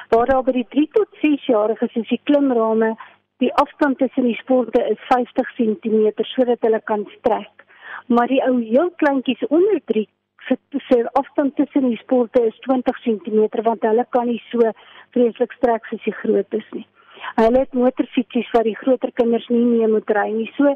Waar 0.10 0.28
daar 0.28 0.44
by 0.44 0.52
die 0.52 0.68
3 0.76 0.88
tot 0.98 1.10
6 1.22 1.46
jariges 1.46 1.96
is 1.96 2.08
die 2.08 2.22
klimrame, 2.24 2.96
die 3.40 3.54
afstand 3.64 3.98
tussen 3.98 4.24
die 4.24 4.40
sporte 4.42 4.82
is 4.94 5.00
50 5.10 5.48
cm 5.58 6.24
sodat 6.34 6.62
hulle 6.62 6.82
kan 6.82 7.06
strek. 7.18 7.66
Maar 8.08 8.28
die 8.28 8.42
ou 8.48 8.60
heel 8.60 8.92
kleintjies 9.02 9.48
onder 9.48 9.80
3 9.86 10.08
se 10.48 10.58
se 10.88 11.10
afstand 11.14 11.56
tussen 11.56 11.90
die 11.90 11.98
sporte 11.98 12.42
is 12.46 12.60
20 12.60 12.98
cm 13.06 13.64
want 13.64 13.82
hulle 13.82 14.06
kan 14.10 14.28
nie 14.28 14.42
so 14.50 14.72
vreeslik 15.14 15.52
strek 15.52 15.86
soos 15.86 16.04
die 16.04 16.18
grootes 16.22 16.68
nie. 16.72 16.88
Hulle 17.36 17.60
het 17.60 17.74
motorfietsies 17.74 18.52
wat 18.52 18.64
die 18.64 18.76
groter 18.76 19.12
kinders 19.12 19.48
nie 19.48 19.66
mee 19.66 19.88
moet 19.88 20.10
ry 20.10 20.30
nie. 20.32 20.52
So 20.58 20.76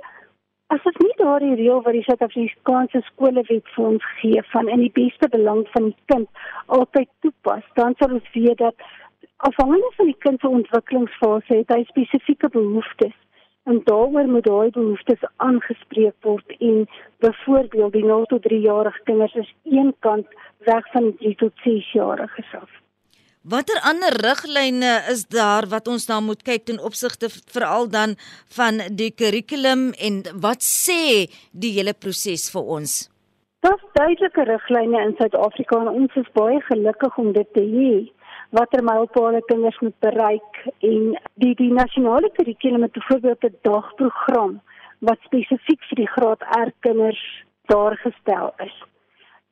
As 0.74 0.82
dit 0.84 0.96
nie 0.98 1.14
daardie 1.18 1.56
reël 1.56 1.82
wat 1.86 1.94
die 1.94 2.04
Suid-Afrikaanse 2.08 3.02
skolewet 3.06 3.68
vir 3.76 3.84
ons 3.86 4.06
gee 4.20 4.42
van 4.52 4.70
in 4.76 4.82
die 4.82 4.94
beste 4.96 5.28
belang 5.30 5.60
van 5.74 5.92
die 5.92 5.98
kind 6.12 6.46
altyd 6.78 7.10
toepas, 7.26 7.68
dan 7.78 7.94
sal 8.00 8.16
ons 8.18 8.32
weet 8.34 8.58
dat 8.64 8.88
afhangende 9.50 9.92
van 9.98 10.10
die 10.10 10.18
kind 10.26 10.42
se 10.42 10.50
ontwikkelingsfase 10.60 11.60
het 11.60 11.74
hy 11.76 11.84
spesifieke 11.92 12.50
behoeftes 12.56 13.14
en 13.70 13.82
daaroor 13.90 14.32
moet 14.32 14.48
daai 14.50 14.70
behoeftes 14.80 15.28
aangespreek 15.50 16.18
word 16.30 16.58
en 16.58 16.88
byvoorbeeld 17.26 17.94
die 18.00 18.06
0 18.06 18.26
tot 18.34 18.50
3 18.50 18.60
jarige 18.66 19.06
kinders 19.10 19.38
is 19.44 19.54
een 19.78 19.94
kant 20.08 20.34
weg 20.72 20.90
van 20.98 21.12
die 21.12 21.18
3 21.22 21.36
tot 21.46 21.64
6 21.68 21.92
jarige 22.00 22.48
self. 22.50 22.85
Watter 23.46 23.78
ander 23.86 24.16
riglyne 24.26 24.92
is 25.14 25.20
daar 25.30 25.68
wat 25.70 25.88
ons 25.88 26.08
dan 26.10 26.24
moet 26.26 26.40
kyk 26.48 26.64
ten 26.66 26.80
opsigte 26.82 27.28
veral 27.54 27.84
dan 27.96 28.16
van 28.56 28.80
die 29.02 29.12
kurrikulum 29.14 29.92
en 30.08 30.16
wat 30.46 30.66
sê 30.66 31.30
die 31.54 31.70
hele 31.76 31.94
proses 31.94 32.48
vir 32.54 32.72
ons? 32.78 32.96
Daar's 33.62 33.86
duidelike 34.00 34.48
riglyne 34.50 35.04
in 35.10 35.14
Suid-Afrika 35.20 35.78
en 35.84 35.92
ons 35.92 36.18
is 36.24 36.32
baie 36.34 36.58
gelukkig 36.72 37.22
om 37.22 37.30
dit 37.38 37.54
te 37.54 37.68
hê 37.76 37.92
watter 38.58 38.82
mylpale 38.90 39.44
kinders 39.52 39.78
moet 39.86 39.98
bereik 40.08 40.60
en 40.90 41.14
die 41.46 41.54
die 41.62 41.70
nasionale 41.82 42.34
kurrikulum 42.40 42.90
het 42.90 42.98
byvoorbeeld 42.98 43.46
'n 43.52 43.62
dagprogram 43.70 44.58
wat 45.06 45.22
spesifiek 45.30 45.86
vir 45.92 46.02
die 46.02 46.12
graad 46.18 46.42
R 46.66 46.74
kinders 46.80 47.24
daar 47.70 47.94
gestel 48.08 48.54
is. 48.58 48.76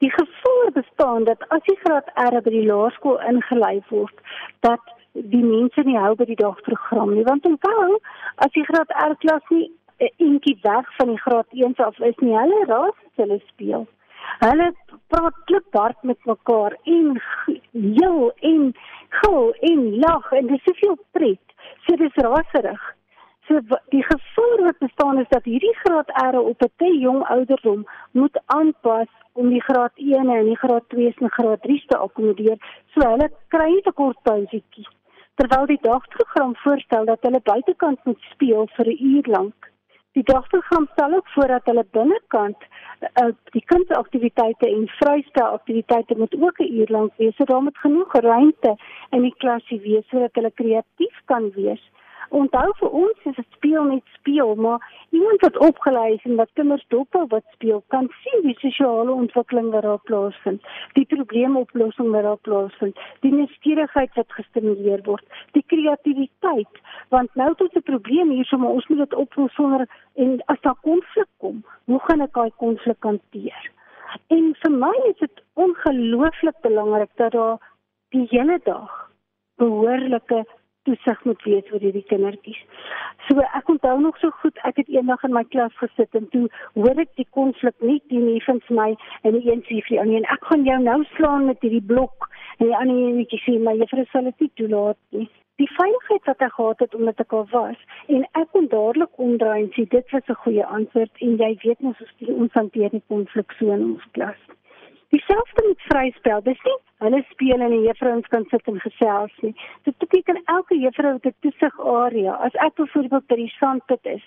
Die 0.04 0.12
gevoel 0.12 0.72
bestaan 0.74 1.24
dat 1.24 1.44
as 1.48 1.64
jy 1.64 1.78
graad 1.80 2.10
R 2.20 2.36
by 2.44 2.52
die 2.52 2.66
laerskool 2.68 3.22
ingelei 3.30 3.78
word, 3.88 4.18
dat 4.66 4.90
die 5.14 5.44
mense 5.46 5.86
nie 5.88 5.96
hou 5.96 6.12
by 6.20 6.28
die 6.28 6.36
dagprogram 6.42 7.14
nie, 7.16 7.24
want 7.24 7.48
onthou, 7.48 8.02
as 8.44 8.52
jy 8.58 8.66
graad 8.68 8.92
R 9.06 9.16
klas 9.22 9.46
nie 9.54 9.70
'n 10.04 10.12
entjie 10.28 10.58
weg 10.66 10.90
van 10.98 11.14
die 11.14 11.22
graad 11.22 11.48
1 11.68 11.80
af 11.88 12.02
is 12.10 12.20
nie, 12.20 12.36
hulle 12.36 12.60
raas 12.74 13.00
hulle 13.22 13.40
speel. 13.46 13.88
Hulle 14.44 14.68
praat 15.08 15.40
kliphard 15.46 16.04
met 16.04 16.20
mekaar 16.34 16.76
en 16.98 17.22
heel 17.72 18.32
en 18.52 18.76
gou 19.22 19.54
en 19.72 19.82
lag 20.04 20.32
en 20.32 20.52
dis 20.52 20.64
soveel 20.68 20.98
pret. 21.12 21.58
So 21.88 21.96
dis 21.96 22.22
raserig. 22.28 22.84
So 23.48 23.60
die 23.96 24.04
gevoel 24.04 24.64
wat 24.68 24.78
bestaan 24.80 25.20
is 25.20 25.30
dat 25.30 25.44
hierdie 25.44 25.78
graad 25.84 26.10
R 26.34 26.40
op 26.40 26.62
'n 26.62 26.72
te 26.76 26.98
jong 27.00 27.24
ouderdom 27.24 27.88
moet 28.12 28.42
aanpas 28.46 29.08
om 29.34 29.50
die 29.50 29.62
graad 29.62 29.92
1 29.96 30.30
en 30.30 30.46
die 30.46 30.58
graad 30.58 30.90
2 30.94 31.14
en 31.26 31.30
graad 31.38 31.62
3 31.62 31.84
te 31.88 31.98
akkommodeer. 31.98 32.58
So 32.94 33.08
hulle 33.10 33.30
kry 33.56 33.72
'n 33.76 33.94
kort 33.94 34.20
pausetjie. 34.30 34.88
Terwyl 35.36 35.66
die 35.66 35.82
dagprogram 35.82 36.56
voorstel 36.64 37.06
dat 37.06 37.22
hulle 37.22 37.42
buitekant 37.52 38.00
moet 38.06 38.22
speel 38.34 38.68
vir 38.76 38.88
'n 38.88 39.04
uur 39.12 39.26
lank. 39.36 39.72
Die 40.14 40.24
dagprogram 40.24 40.88
stel 40.92 41.14
ook 41.14 41.28
voor 41.28 41.48
dat 41.48 41.66
hulle 41.66 41.86
binnekant 41.92 42.58
uh, 43.22 43.34
die 43.52 43.66
kinderaktiwiteite 43.66 44.68
en 44.68 44.88
vrystel 44.88 45.48
aktiwiteite 45.58 46.18
moet 46.18 46.36
ook 46.42 46.60
'n 46.60 46.74
uur 46.80 46.90
lank 46.90 47.12
wees. 47.18 47.36
So 47.36 47.44
daar 47.44 47.64
moet 47.64 47.78
genoeg 47.78 48.14
ruimte 48.14 48.76
in 49.10 49.22
die 49.22 49.36
klasie 49.38 49.80
wees 49.80 50.08
sodat 50.08 50.36
hulle 50.36 50.52
kreatief 50.52 51.22
kan 51.26 51.52
wees 51.52 51.84
onthou 52.30 52.72
vir 52.80 52.90
ons 52.90 53.26
is 53.30 53.36
dit 53.36 53.58
speel 53.58 53.84
net 53.84 54.04
speel, 54.18 54.56
maar 54.56 54.80
iemand 55.10 55.42
wat 55.42 55.58
opgelei 55.58 56.14
is 56.14 56.24
en 56.24 56.36
wat 56.36 56.50
kinders 56.54 56.86
dophou 56.88 57.26
wat 57.28 57.44
speel, 57.54 57.84
kan 57.88 58.10
sien 58.24 58.48
die 58.48 58.58
sosiale 58.60 59.12
ontwikkeling 59.12 59.72
wat 59.72 59.84
daar 59.84 60.02
plaasvind, 60.10 60.64
die 60.94 61.06
probleemoplossing 61.06 62.12
wat 62.16 62.24
daar 62.24 62.42
plaasvind, 62.48 63.00
die 63.22 63.34
nuuskierigheid 63.34 64.16
wat 64.16 64.38
gestimuleer 64.40 65.04
word, 65.06 65.26
die 65.58 65.66
kreatiwiteit, 65.68 66.82
want 67.10 67.36
nou 67.36 67.54
tot 67.56 67.76
'n 67.76 67.88
probleem 67.92 68.30
hier 68.30 68.46
so 68.46 68.58
maar 68.58 68.76
ons 68.80 68.88
moet 68.88 69.04
dit 69.10 69.14
oplos 69.14 69.54
sonder 69.54 69.88
en 70.16 70.42
as 70.46 70.62
daar 70.62 70.80
konflik 70.82 71.30
kom, 71.38 71.64
hoe 71.86 72.00
gaan 72.00 72.22
ek 72.22 72.34
daai 72.34 72.52
konflik 72.58 73.04
hanteer? 73.04 73.72
En 74.30 74.56
vir 74.62 74.72
my 74.72 74.94
is 75.10 75.18
dit 75.20 75.44
ongelooflik 75.54 76.60
belangrik 76.62 77.10
dat 77.16 77.32
daar 77.32 77.58
die 78.10 78.28
hele 78.30 78.60
dag 78.64 79.10
behoorlike 79.58 80.46
toesig 80.88 81.24
moet 81.28 81.44
wees 81.48 81.72
oor 81.72 81.84
hierdie 81.84 82.06
kindertjies. 82.10 82.62
So 83.28 83.44
ek 83.60 83.70
onthou 83.72 84.00
nog 84.04 84.18
so 84.22 84.32
goed, 84.42 84.58
ek 84.68 84.82
het 84.82 84.90
eendag 84.92 85.24
in 85.28 85.36
my 85.36 85.44
klas 85.56 85.76
gesit 85.82 86.18
en 86.20 86.28
toe 86.34 86.48
hoor 86.80 87.00
ek 87.04 87.14
die 87.20 87.28
konflik 87.38 87.76
nie 87.80 88.00
die 88.12 88.24
neefens 88.24 88.68
my 88.70 88.90
en 89.24 89.38
die 89.38 89.46
een 89.50 89.64
sê 89.68 89.80
vir 89.80 89.94
die 89.96 90.02
ander 90.02 90.22
en 90.22 90.32
ek 90.36 90.50
gaan 90.50 90.66
jou 90.68 90.80
nou 90.88 91.00
slaan 91.14 91.48
met 91.52 91.64
hierdie 91.66 91.86
blok 91.94 92.28
en 92.58 92.68
die 92.68 92.76
ander 92.80 93.00
eenetjie 93.06 93.40
sê 93.46 93.56
my 93.60 93.78
juffrou 93.80 94.06
sal 94.12 94.30
dit 94.32 94.46
nie 94.46 94.52
toelaat 94.62 95.00
nie. 95.20 95.30
Die 95.62 95.70
veiligheid 95.70 96.28
wat 96.30 96.42
ek 96.42 96.56
gehad 96.58 96.80
het 96.82 96.96
omdat 96.98 97.20
ek 97.22 97.36
al 97.38 97.48
was 97.52 97.86
en 98.18 98.26
ek 98.42 98.50
kon 98.56 98.68
dadelik 98.72 99.24
omdraai 99.28 99.60
en 99.62 99.72
sê 99.78 99.86
dit 99.96 100.18
was 100.18 100.30
'n 100.30 100.42
goeie 100.46 100.66
antwoord 100.80 101.24
en 101.28 101.38
jy 101.44 101.52
weet 101.64 101.82
mos 101.86 102.02
ons 102.02 102.36
ons 102.44 102.60
hanteer 102.60 102.90
die 102.90 103.08
konflik 103.08 103.56
so 103.60 103.72
in 103.72 103.84
ons 103.94 104.08
klas. 104.18 104.42
Dieselfde 105.14 105.64
met 105.68 105.82
vryspel. 105.88 106.42
Dis 106.42 106.62
nie 106.66 106.80
hulle 107.04 107.20
speel 107.30 107.62
en 107.62 107.74
die 107.74 107.84
juffrouens 107.86 108.30
kan 108.34 108.46
sit 108.50 108.70
en 108.72 108.80
gesels 108.82 109.34
nie. 109.46 109.52
Dit 109.86 109.98
beteken 110.02 110.40
elke 110.54 110.78
juffrou 110.82 111.12
het 111.14 111.26
'n 111.30 111.36
toesig 111.46 111.76
area. 111.80 112.34
As 112.48 112.56
ek 112.66 112.74
byvoorbeeld 112.76 113.28
by 113.28 113.36
die 113.36 113.54
sandpit 113.60 114.06
is, 114.16 114.24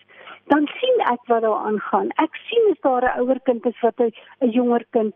dan 0.53 0.69
sien 0.79 1.01
ek 1.13 1.23
wat 1.33 1.43
daar 1.43 1.65
aangaan. 1.71 2.11
Ek 2.25 2.37
sien 2.49 2.71
as 2.71 2.81
daar 2.81 3.03
'n 3.03 3.19
ouer 3.21 3.41
kind 3.41 3.67
is 3.67 3.81
wat 3.81 3.99
'n 4.01 4.13
jonger 4.59 4.85
kind 4.91 5.15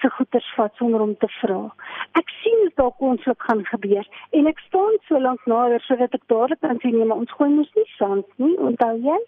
se 0.00 0.10
goeders 0.10 0.52
vat 0.56 0.74
sonder 0.74 1.00
om 1.00 1.16
te 1.16 1.28
vra. 1.28 1.74
Ek 2.12 2.28
sien 2.42 2.66
as 2.66 2.74
daar 2.74 2.96
konflik 2.98 3.42
gaan 3.42 3.64
gebeur 3.64 4.06
en 4.30 4.46
ek 4.46 4.58
staan 4.58 4.96
so 5.08 5.20
lank 5.20 5.46
nader 5.46 5.80
sodat 5.80 6.14
ek 6.14 6.26
dadelik 6.26 6.60
kan 6.60 6.78
sien 6.80 6.96
nee, 6.96 7.04
maar 7.04 7.16
ons 7.16 7.32
gooi 7.32 7.50
mos 7.50 7.70
nie 7.74 7.90
sand 7.96 8.26
nie, 8.36 8.56
onthou 8.58 8.96
jy? 8.98 9.18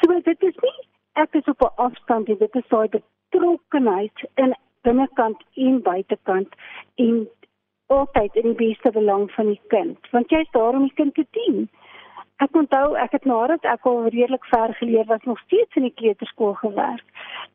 So 0.00 0.20
dit 0.20 0.42
is 0.42 0.56
nie 0.62 0.78
ek 1.12 1.34
is 1.34 1.48
op 1.48 1.62
'n 1.62 1.74
afstand, 1.76 2.26
dit 2.26 2.54
is 2.54 2.68
daai 2.68 2.88
betrokkenheid 2.88 4.28
in 4.34 4.54
binnekant 4.84 5.40
en 5.66 5.80
buitekant 5.82 6.60
en 7.06 7.24
altyd 7.92 8.36
in 8.40 8.52
die 8.52 8.60
beste 8.68 8.90
belang 8.90 9.26
van 9.36 9.50
die 9.52 9.60
kind, 9.72 10.12
want 10.12 10.30
jy's 10.32 10.50
daar 10.56 10.76
om 10.76 10.86
die 10.86 10.96
kind 11.00 11.14
te 11.14 11.26
dien. 11.36 11.66
Ek 12.42 12.56
onthou 12.58 12.94
ek 12.98 13.12
het 13.14 13.26
nadat 13.28 13.66
ek 13.68 13.84
al 13.86 14.06
redelik 14.08 14.46
ver 14.50 14.72
geleer 14.80 15.06
was 15.10 15.22
nog 15.28 15.38
steeds 15.44 15.76
in 15.78 15.86
die 15.86 15.94
kleuterskool 16.00 16.56
gewerk. 16.62 17.04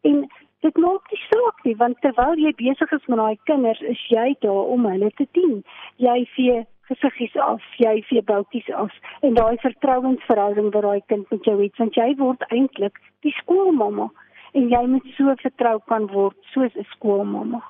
En 0.08 0.28
dit 0.64 0.78
maak 0.78 1.12
nie 1.12 1.22
saak 1.26 1.64
nie 1.66 1.76
want 1.82 2.00
terwyl 2.06 2.40
jy 2.40 2.54
besig 2.62 2.92
is 2.98 3.08
met 3.08 3.20
daai 3.22 3.38
kinders, 3.52 3.82
is 3.82 4.04
jy 4.14 4.36
daar 4.46 4.72
om 4.76 4.88
hulle 4.88 5.12
te 5.18 5.28
dien. 5.38 5.64
Jy 5.98 6.18
vee 6.36 6.62
gesiggies 6.90 7.36
af, 7.44 7.66
jy 7.78 8.00
vee 8.10 8.24
boutjies 8.32 8.70
af 8.84 8.96
en 9.26 9.36
daai 9.38 9.58
vertrouensverhouding 9.66 10.72
wat 10.74 10.88
daai 10.88 11.02
kind 11.12 11.30
met 11.34 11.46
jou 11.46 11.58
het, 11.62 11.76
want 11.78 12.00
jy 12.00 12.10
word 12.22 12.48
eintlik 12.50 12.98
die 13.26 13.36
skoolmamma 13.42 14.10
en 14.53 14.70
jy 14.70 14.86
moet 14.88 15.12
so 15.18 15.36
vertrou 15.41 15.79
kan 15.91 16.08
word 16.13 16.38
soos 16.53 16.74
'n 16.75 16.88
skoolmamma. 16.96 17.62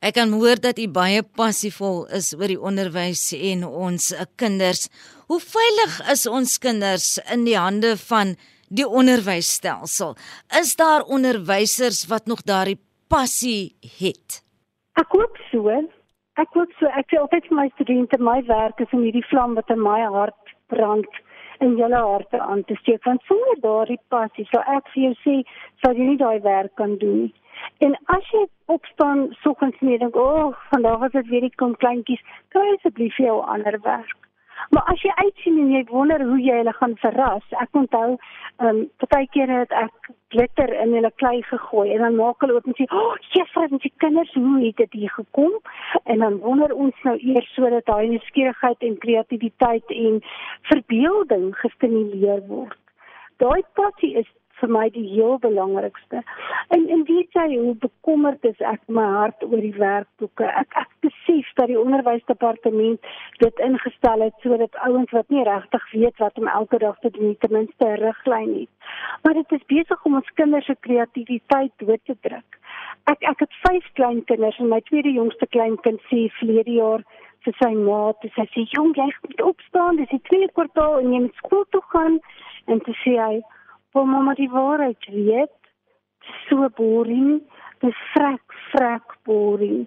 Ek 0.00 0.14
kan 0.16 0.30
hoor 0.32 0.56
dat 0.56 0.78
u 0.78 0.86
baie 0.88 1.22
passievol 1.22 2.06
is 2.16 2.32
oor 2.32 2.48
die 2.48 2.60
onderwys 2.60 3.32
en 3.36 3.64
ons 3.68 4.14
kinders. 4.40 4.88
Hoe 5.28 5.40
veilig 5.40 5.98
is 6.12 6.26
ons 6.26 6.58
kinders 6.58 7.18
in 7.34 7.44
die 7.44 7.58
hande 7.58 7.96
van 8.08 8.36
die 8.72 8.88
onderwysstelsel? 8.88 10.16
Is 10.60 10.76
daar 10.76 11.04
onderwysers 11.04 12.06
wat 12.08 12.26
nog 12.26 12.40
daardie 12.48 12.78
passie 13.12 13.76
het? 14.00 14.40
Ek 14.96 15.12
hoop 15.12 15.36
so. 15.50 15.68
Ek 16.40 16.48
hoop 16.56 16.72
so. 16.78 16.88
Ek 16.96 17.12
sê 17.12 17.20
altyd 17.20 17.44
vir 17.50 17.56
my 17.60 17.68
studente, 17.74 18.16
my 18.18 18.40
werk 18.48 18.80
is 18.80 18.96
om 18.96 19.04
hierdie 19.04 19.26
vlam 19.28 19.54
wat 19.58 19.68
in 19.68 19.84
my 19.84 20.00
hart 20.16 20.56
brand 20.72 21.20
in 21.66 21.76
julle 21.76 22.00
harte 22.10 22.40
aan 22.40 22.64
te 22.64 22.76
steek 22.80 23.04
want 23.04 23.22
sonder 23.28 23.60
daardie 23.66 24.00
passie 24.14 24.46
sou 24.50 24.62
ek 24.76 24.88
vir 24.94 25.02
jou 25.02 25.14
sê 25.24 25.36
sou 25.82 25.92
jy 25.98 26.08
nie 26.12 26.20
daai 26.22 26.40
werk 26.46 26.74
kan 26.80 26.96
doen 27.02 27.18
nie. 27.24 27.34
En 27.84 27.96
as 28.16 28.32
jy 28.32 28.46
opstaan 28.74 29.26
soggens 29.42 29.80
en 29.80 29.98
dink, 29.98 30.16
"O, 30.16 30.24
oh, 30.24 30.54
vandag 30.70 31.04
is 31.06 31.12
dit 31.12 31.26
weer 31.26 31.40
die 31.40 31.56
kom 31.56 31.76
kleintjies, 31.76 32.22
kry 32.48 32.66
asseblief 32.74 33.14
vir 33.16 33.26
jou 33.26 33.38
ander 33.56 33.80
werk." 33.82 34.20
Maar 34.68 34.82
as 34.92 35.02
jy 35.02 35.12
uitsien 35.14 35.58
en 35.58 35.70
jy 35.72 35.84
wonder 35.88 36.22
hoe 36.26 36.38
jy 36.42 36.56
hulle 36.60 36.72
gaan 36.72 36.96
verras, 37.02 37.46
ek 37.62 37.78
onthou, 37.80 38.16
ehm, 38.58 38.82
um, 39.10 39.26
kere 39.34 39.52
het 39.52 39.72
ek 39.72 40.10
glitter 40.28 40.72
in 40.82 40.92
hulle 40.94 41.10
klei 41.16 41.42
gegooi 41.42 41.90
en 41.94 42.02
dan 42.04 42.16
maak 42.16 42.40
hulle 42.40 42.54
oop 42.54 42.66
en 42.66 42.76
sê, 42.78 42.86
"O, 42.92 42.98
oh, 42.98 43.16
juffrou, 43.34 43.64
en 43.70 43.78
die 43.78 43.92
kinders, 43.96 44.34
hoe 44.34 44.64
het 44.66 44.76
dit 44.76 44.92
hier 44.92 45.10
gekom?" 45.10 45.52
En 46.04 46.18
dan 46.18 46.38
wonder 46.38 46.74
ons 46.74 47.02
nou 47.02 47.16
eers 47.18 47.54
sodat 47.54 47.86
daai 47.86 48.08
nuuskierigheid 48.08 48.82
en 48.82 48.98
kreatiwiteit 48.98 49.90
en 49.90 50.20
verbeelding 50.72 51.56
gestimuleer 51.62 52.46
word. 52.46 52.78
Daai 53.36 53.62
passie 53.74 54.14
is 54.20 54.28
vir 54.60 54.72
my 54.72 54.86
die 54.92 55.06
heel 55.08 55.38
belangrikste. 55.42 56.22
En 56.76 56.86
en 56.96 57.04
weet 57.08 57.36
jy 57.38 57.46
hoe 57.56 57.74
bekommerd 57.84 58.44
is 58.50 58.60
ek 58.72 58.82
my 58.98 59.06
hart 59.14 59.44
oor 59.46 59.62
die 59.64 59.76
werkboeke. 59.76 60.48
Ek 60.62 60.76
ek 60.82 60.90
besef 61.06 61.48
dat 61.60 61.70
die 61.72 61.80
onderwysdepartement 61.80 63.10
dit 63.44 63.64
ingestel 63.66 64.26
het 64.26 64.44
sodat 64.44 64.76
ouens 64.86 65.16
wat 65.16 65.32
nie 65.34 65.44
regtig 65.48 65.90
weet 65.94 66.24
wat 66.24 66.38
om 66.38 66.50
elke 66.52 66.80
dag 66.84 66.98
te 67.04 67.12
doen 67.16 67.36
ten 67.40 67.56
minste 67.56 67.88
'n 67.88 68.00
riglyn 68.04 68.54
het. 68.60 68.72
Maar 69.22 69.34
dit 69.34 69.52
is 69.58 69.70
besig 69.76 70.04
om 70.04 70.14
ons 70.20 70.34
kinders 70.34 70.66
se 70.66 70.76
kreatiwiteit 70.80 71.72
dood 71.76 72.04
te 72.04 72.16
druk. 72.20 72.59
Ek 73.08 73.22
ek 73.22 73.40
het 73.46 73.54
vyf 73.64 73.86
klein 73.94 74.24
kinders 74.24 74.58
en 74.58 74.68
my 74.68 74.80
tweede 74.90 75.12
jongste 75.14 75.46
kleinkind 75.46 76.02
sê 76.10 76.26
verlede 76.40 76.76
jaar 76.76 77.06
vir 77.44 77.56
sy 77.56 77.70
ma, 77.74 78.12
dis 78.22 78.34
sy 78.36 78.44
sê 78.52 78.66
jong 78.74 78.92
jy 78.96 79.08
moet 79.22 79.40
opstaan, 79.52 79.96
dis 79.96 80.12
die 80.12 80.20
tweede 80.28 80.52
kwartaal 80.52 81.00
en 81.00 81.14
jy 81.14 81.20
moet 81.24 81.40
skool 81.40 81.64
toe 81.72 81.82
gaan 81.94 82.20
en 82.66 82.84
te 82.84 82.92
sê 83.04 83.16
hy 83.16 83.40
Wil 83.92 84.06
mamma 84.06 84.34
die 84.38 84.50
waarheid 84.50 85.06
weet? 85.10 85.56
So 86.46 86.68
boring, 86.78 87.40
dis 87.82 88.02
vrek 88.12 88.54
vrek 88.70 89.16
boring. 89.26 89.86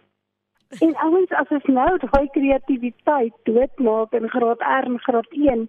En 0.83 0.95
ouens 1.05 1.31
as 1.39 1.51
ons 1.55 1.69
nou 1.77 1.91
daai 2.01 2.27
kreatiwiteit 2.35 3.35
doodmaak 3.47 4.17
in 4.19 4.27
graad 4.33 4.65
R 4.67 4.89
en 4.89 4.99
graad 5.05 5.37
1, 5.39 5.67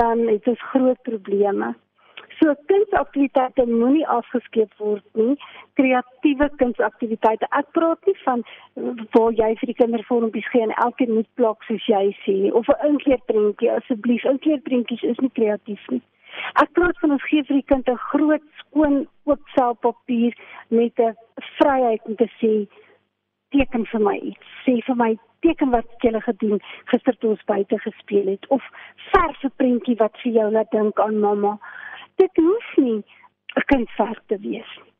dan 0.00 0.24
het 0.26 0.48
ons 0.50 0.64
groot 0.72 1.02
probleme. 1.06 1.70
So 2.38 2.54
kunsaktiwiteite 2.70 3.64
moenie 3.66 4.06
afgeskeep 4.06 4.74
word 4.78 5.04
nie. 5.18 5.34
Kreatiewe 5.80 6.48
kunsaktiwiteite. 6.60 7.48
Ek 7.58 7.70
praat 7.74 8.06
nie 8.06 8.14
van 8.24 8.44
waar 9.14 9.32
jy 9.40 9.48
vir 9.60 9.72
die 9.72 9.78
kinders 9.80 10.06
vormpies 10.10 10.46
gee 10.52 10.62
en 10.62 10.74
elkeen 10.84 11.16
moet 11.16 11.28
plak 11.40 11.66
soos 11.66 11.88
jy 11.90 12.04
sê 12.24 12.36
of 12.60 12.68
'n 12.68 12.86
inkleerprentjie 12.92 13.72
asseblief. 13.72 14.24
Inkleerprentjies 14.24 15.02
is 15.02 15.18
nie 15.24 15.34
kreatief 15.40 15.82
nie. 15.90 16.02
Ek 16.62 16.72
praat 16.72 16.98
van 17.02 17.16
ons 17.16 17.28
gee 17.30 17.42
vir 17.48 17.56
die 17.56 17.68
kind 17.72 17.88
'n 17.88 18.04
groot 18.10 18.44
skoon 18.60 19.06
oop 19.24 19.42
selpapier 19.56 20.34
met 20.68 20.98
'n 20.98 21.16
vryheid 21.58 22.02
om 22.04 22.16
te 22.16 22.28
sê 22.40 22.68
teken 23.50 23.86
vir 23.86 24.00
my 24.00 24.16
iets. 24.16 24.46
Sê 24.64 24.78
vir 24.86 24.96
my 24.96 25.18
teken 25.40 25.70
wat 25.70 25.86
jy 25.90 25.98
gele 26.04 26.20
gedoen 26.20 26.60
gister 26.92 27.16
toe 27.18 27.30
ons 27.30 27.44
buite 27.50 27.78
gespeel 27.78 28.26
het 28.34 28.46
of 28.48 28.62
verf 29.10 29.44
'n 29.44 29.52
prentjie 29.56 29.96
wat 29.96 30.14
vir 30.22 30.32
jou 30.32 30.50
laat 30.50 30.70
dink 30.70 31.00
aan 31.00 31.20
mamma. 31.20 31.58
Dit 32.18 32.36
hoef 32.36 32.76
nie 32.76 33.04
'n 33.56 33.64
kunswerk 33.70 34.22
te 34.26 34.38
wees 34.38 34.70
nie. 34.82 34.92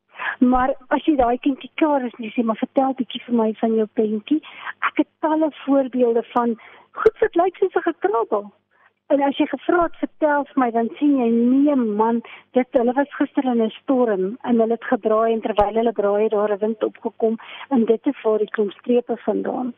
Maar 0.50 0.74
as 0.94 1.04
jy 1.04 1.16
daai 1.16 1.38
kindjie 1.38 1.70
klaar 1.74 2.04
is, 2.06 2.14
jy 2.18 2.30
sê 2.34 2.44
maar 2.44 2.60
vertel 2.60 2.94
bietjie 3.00 3.22
vir 3.26 3.34
my 3.40 3.48
van 3.60 3.74
jou 3.74 3.86
prentjie. 3.98 4.40
Ek 4.88 5.02
het 5.02 5.08
talle 5.24 5.50
voorbeelde 5.64 6.22
van 6.34 6.54
goed 7.00 7.20
wat 7.22 7.38
lyk 7.40 7.56
soos 7.56 7.74
'n 7.74 7.86
gekrabbel. 7.90 8.50
En 9.08 9.22
as 9.22 9.38
jy 9.40 9.46
gevra 9.46 9.82
het 9.82 9.96
vertel 9.96 10.44
vir 10.44 10.58
my 10.62 10.70
dan 10.70 10.88
sien 10.98 11.14
jy 11.18 11.28
nee 11.34 11.74
man, 11.74 12.22
dit 12.52 12.68
hulle 12.72 12.92
was 12.92 13.14
gister 13.20 13.44
in 13.44 13.62
'n 13.62 13.70
storm 13.80 14.24
en 14.42 14.60
hulle 14.60 14.76
het 14.76 14.84
gedraai 14.84 15.32
en 15.32 15.40
terwyl 15.40 15.78
hulle 15.80 15.92
draai 16.00 16.22
het 16.22 16.32
daar 16.32 16.52
'n 16.52 16.58
wind 16.64 16.84
opgekom 16.84 17.38
en 17.70 17.84
dit 17.84 18.04
het 18.04 18.16
vir 18.16 18.38
die 18.38 18.50
klomp 18.50 18.72
strepe 18.72 19.16
vandaan. 19.16 19.74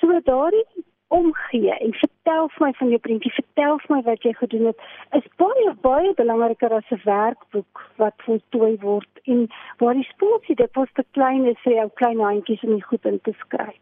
So 0.00 0.20
daardie 0.20 0.66
omgee 1.08 1.72
en 1.78 1.92
vertel 1.92 2.48
vir 2.48 2.66
my 2.66 2.72
van 2.78 2.88
jou 2.88 2.98
prentjie, 2.98 3.32
vertel 3.38 3.78
vir 3.84 3.96
my 3.96 4.02
wat 4.02 4.22
jy 4.26 4.32
gedoen 4.40 4.66
het, 4.70 4.86
is 5.18 5.26
baie 5.42 5.74
baie 5.86 6.12
belangriker 6.18 6.72
as 6.72 6.90
'n 6.90 7.00
werkboek 7.04 7.82
wat 7.96 8.26
voltooi 8.26 8.76
word 8.80 9.12
en 9.24 9.48
waar 9.78 9.94
die 9.94 10.10
spoeltjie 10.12 10.56
dit 10.56 10.72
was 10.74 10.92
te 10.94 11.04
klein 11.10 11.46
is 11.46 11.60
vir 11.64 11.72
jou 11.72 11.90
klein 11.94 12.20
handjies 12.20 12.62
om 12.62 12.74
dit 12.74 12.84
goed 12.84 13.04
in 13.04 13.20
te 13.20 13.32
skryf. 13.38 13.78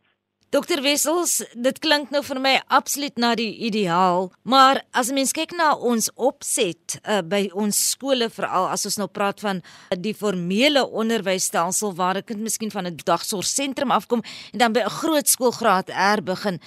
Dokter 0.54 0.82
Wessels, 0.82 1.40
dit 1.58 1.78
klink 1.82 2.12
nou 2.14 2.20
vir 2.22 2.38
my 2.38 2.52
absoluut 2.70 3.16
na 3.18 3.32
die 3.34 3.56
ideaal, 3.66 4.28
maar 4.44 4.84
as 4.92 5.10
'n 5.10 5.14
mens 5.14 5.32
kyk 5.32 5.50
na 5.50 5.74
ons 5.74 6.10
opset 6.14 7.00
uh, 7.02 7.22
by 7.22 7.50
ons 7.54 7.90
skole 7.90 8.30
veral 8.30 8.68
as 8.68 8.84
ons 8.84 8.96
nou 8.96 9.08
praat 9.08 9.40
van 9.40 9.56
uh, 9.56 9.98
die 9.98 10.14
formele 10.14 10.86
onderwysstelsel 10.86 11.94
waar 11.94 12.18
'n 12.18 12.22
kind 12.22 12.40
miskien 12.40 12.70
van 12.70 12.86
'n 12.86 12.96
dagsorgsentrum 13.04 13.90
afkom 13.90 14.22
en 14.52 14.58
dan 14.58 14.72
by 14.72 14.80
'n 14.80 14.98
groot 15.02 15.28
skoolgraad 15.28 15.90
R 15.90 16.22
begin, 16.22 16.60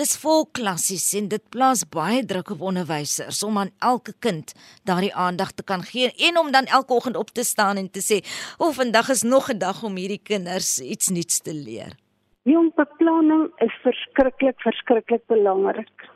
dis 0.00 0.16
vol 0.22 0.46
klassies 0.56 1.06
en 1.18 1.26
dit 1.28 1.42
plaas 1.52 1.82
baie 1.96 2.20
druk 2.30 2.54
op 2.54 2.62
onderwysers 2.70 3.42
om 3.44 3.58
aan 3.60 3.72
elke 3.84 4.14
kind 4.24 4.54
daardie 4.88 5.12
aandag 5.24 5.50
te 5.52 5.64
kan 5.70 5.82
gee 5.88 6.08
en 6.28 6.38
om 6.40 6.48
dan 6.54 6.68
elke 6.78 6.96
oggend 6.96 7.18
op 7.20 7.32
te 7.36 7.44
staan 7.44 7.76
en 7.80 7.90
te 7.96 8.02
sê, 8.08 8.16
"O, 8.58 8.68
oh, 8.68 8.72
vandag 8.80 9.10
is 9.16 9.22
nog 9.22 9.50
'n 9.50 9.58
dag 9.58 9.82
om 9.88 9.96
hierdie 10.00 10.22
kinders 10.30 10.70
iets 10.94 11.08
nuuts 11.08 11.40
te 11.46 11.54
leer." 11.66 11.92
Jong 12.44 12.72
beplanning 12.74 13.44
is 13.66 13.74
verskriklik 13.82 14.56
verskriklik 14.60 15.26
belangrik. 15.26 16.08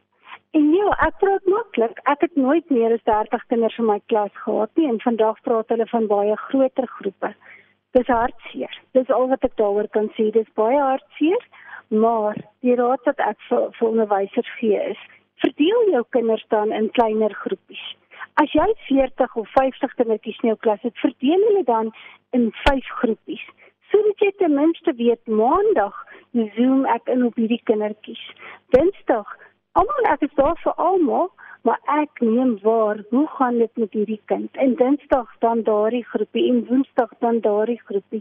En 0.51 0.65
ja, 0.73 0.89
ek 1.07 1.19
praat 1.19 1.45
maklik. 1.47 1.99
Ek 2.05 2.21
het 2.21 2.37
nooit 2.37 2.71
meer 2.71 2.93
as 2.93 3.05
30 3.05 3.47
kinders 3.47 3.79
in 3.79 3.87
my 3.87 4.01
klas 4.07 4.35
gehad 4.45 4.71
nie 4.75 4.89
en 4.89 5.01
vandag 5.01 5.41
praat 5.43 5.69
hulle 5.69 5.87
van 5.87 6.07
baie 6.07 6.37
groter 6.37 6.87
groepe. 6.87 7.35
Dis 7.91 8.07
hartseer. 8.07 8.81
Dis 8.93 9.11
al 9.11 9.29
wat 9.29 9.45
ek 9.45 9.57
daaroor 9.57 9.89
kan 9.89 10.09
sê. 10.17 10.31
Dis 10.31 10.49
baie 10.55 10.81
hartseer, 10.81 11.43
maar 11.99 12.37
die 12.61 12.75
raad 12.75 13.05
wat 13.05 13.19
ek 13.19 13.39
vir, 13.49 13.69
vir 13.79 13.89
onderwysers 13.89 14.51
gee 14.61 14.81
is: 14.91 15.01
verdeel 15.45 15.91
jou 15.91 16.05
kinders 16.17 16.45
dan 16.49 16.73
in 16.73 16.91
kleiner 16.91 17.35
groepies. 17.35 17.85
As 18.43 18.53
jy 18.53 18.67
40 18.87 19.37
of 19.37 19.49
50 19.55 19.95
kindertjies 19.95 20.41
in 20.43 20.55
jou 20.55 20.59
klas 20.67 20.83
het, 20.83 20.97
verdeel 20.99 21.43
hulle 21.49 21.65
dan 21.65 21.93
in 22.31 22.51
5 22.65 22.91
groepies 23.03 23.45
sodat 23.95 24.23
jy 24.25 24.33
ten 24.41 24.55
minste 24.59 24.91
weet 24.99 25.31
maandag 25.31 25.95
zoom 26.57 26.83
ek 26.91 27.11
in 27.15 27.23
op 27.29 27.37
hierdie 27.39 27.61
kindertjies. 27.71 28.23
Dinsdag, 28.75 29.29
almal 29.79 30.09
ek 30.11 30.25
is 30.27 30.35
daar 30.41 30.57
vir 30.65 30.81
almal, 30.83 31.29
maar 31.65 31.79
ek 31.95 32.21
neem 32.21 32.57
waar 32.65 33.05
hoe 33.13 33.27
gaan 33.37 33.61
dit 33.63 33.81
met 33.81 33.95
hierdie 33.97 34.21
kind? 34.33 34.51
En 34.65 34.75
Dinsdag 34.81 35.31
dan 35.45 35.63
daardie 35.69 36.03
groepie 36.11 36.49
en 36.51 36.65
Woensdag 36.69 37.15
dan 37.25 37.41
daardie 37.47 37.81
groepie 37.87 38.21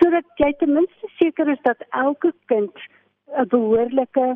sodat 0.00 0.26
jy 0.42 0.50
ten 0.58 0.72
minste 0.78 1.12
seker 1.20 1.52
is 1.52 1.60
dat 1.68 1.84
elke 1.90 2.32
kind 2.50 2.88
'n 3.36 3.48
behoorlike 3.48 4.26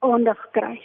aandag 0.00 0.40
kry. 0.52 0.78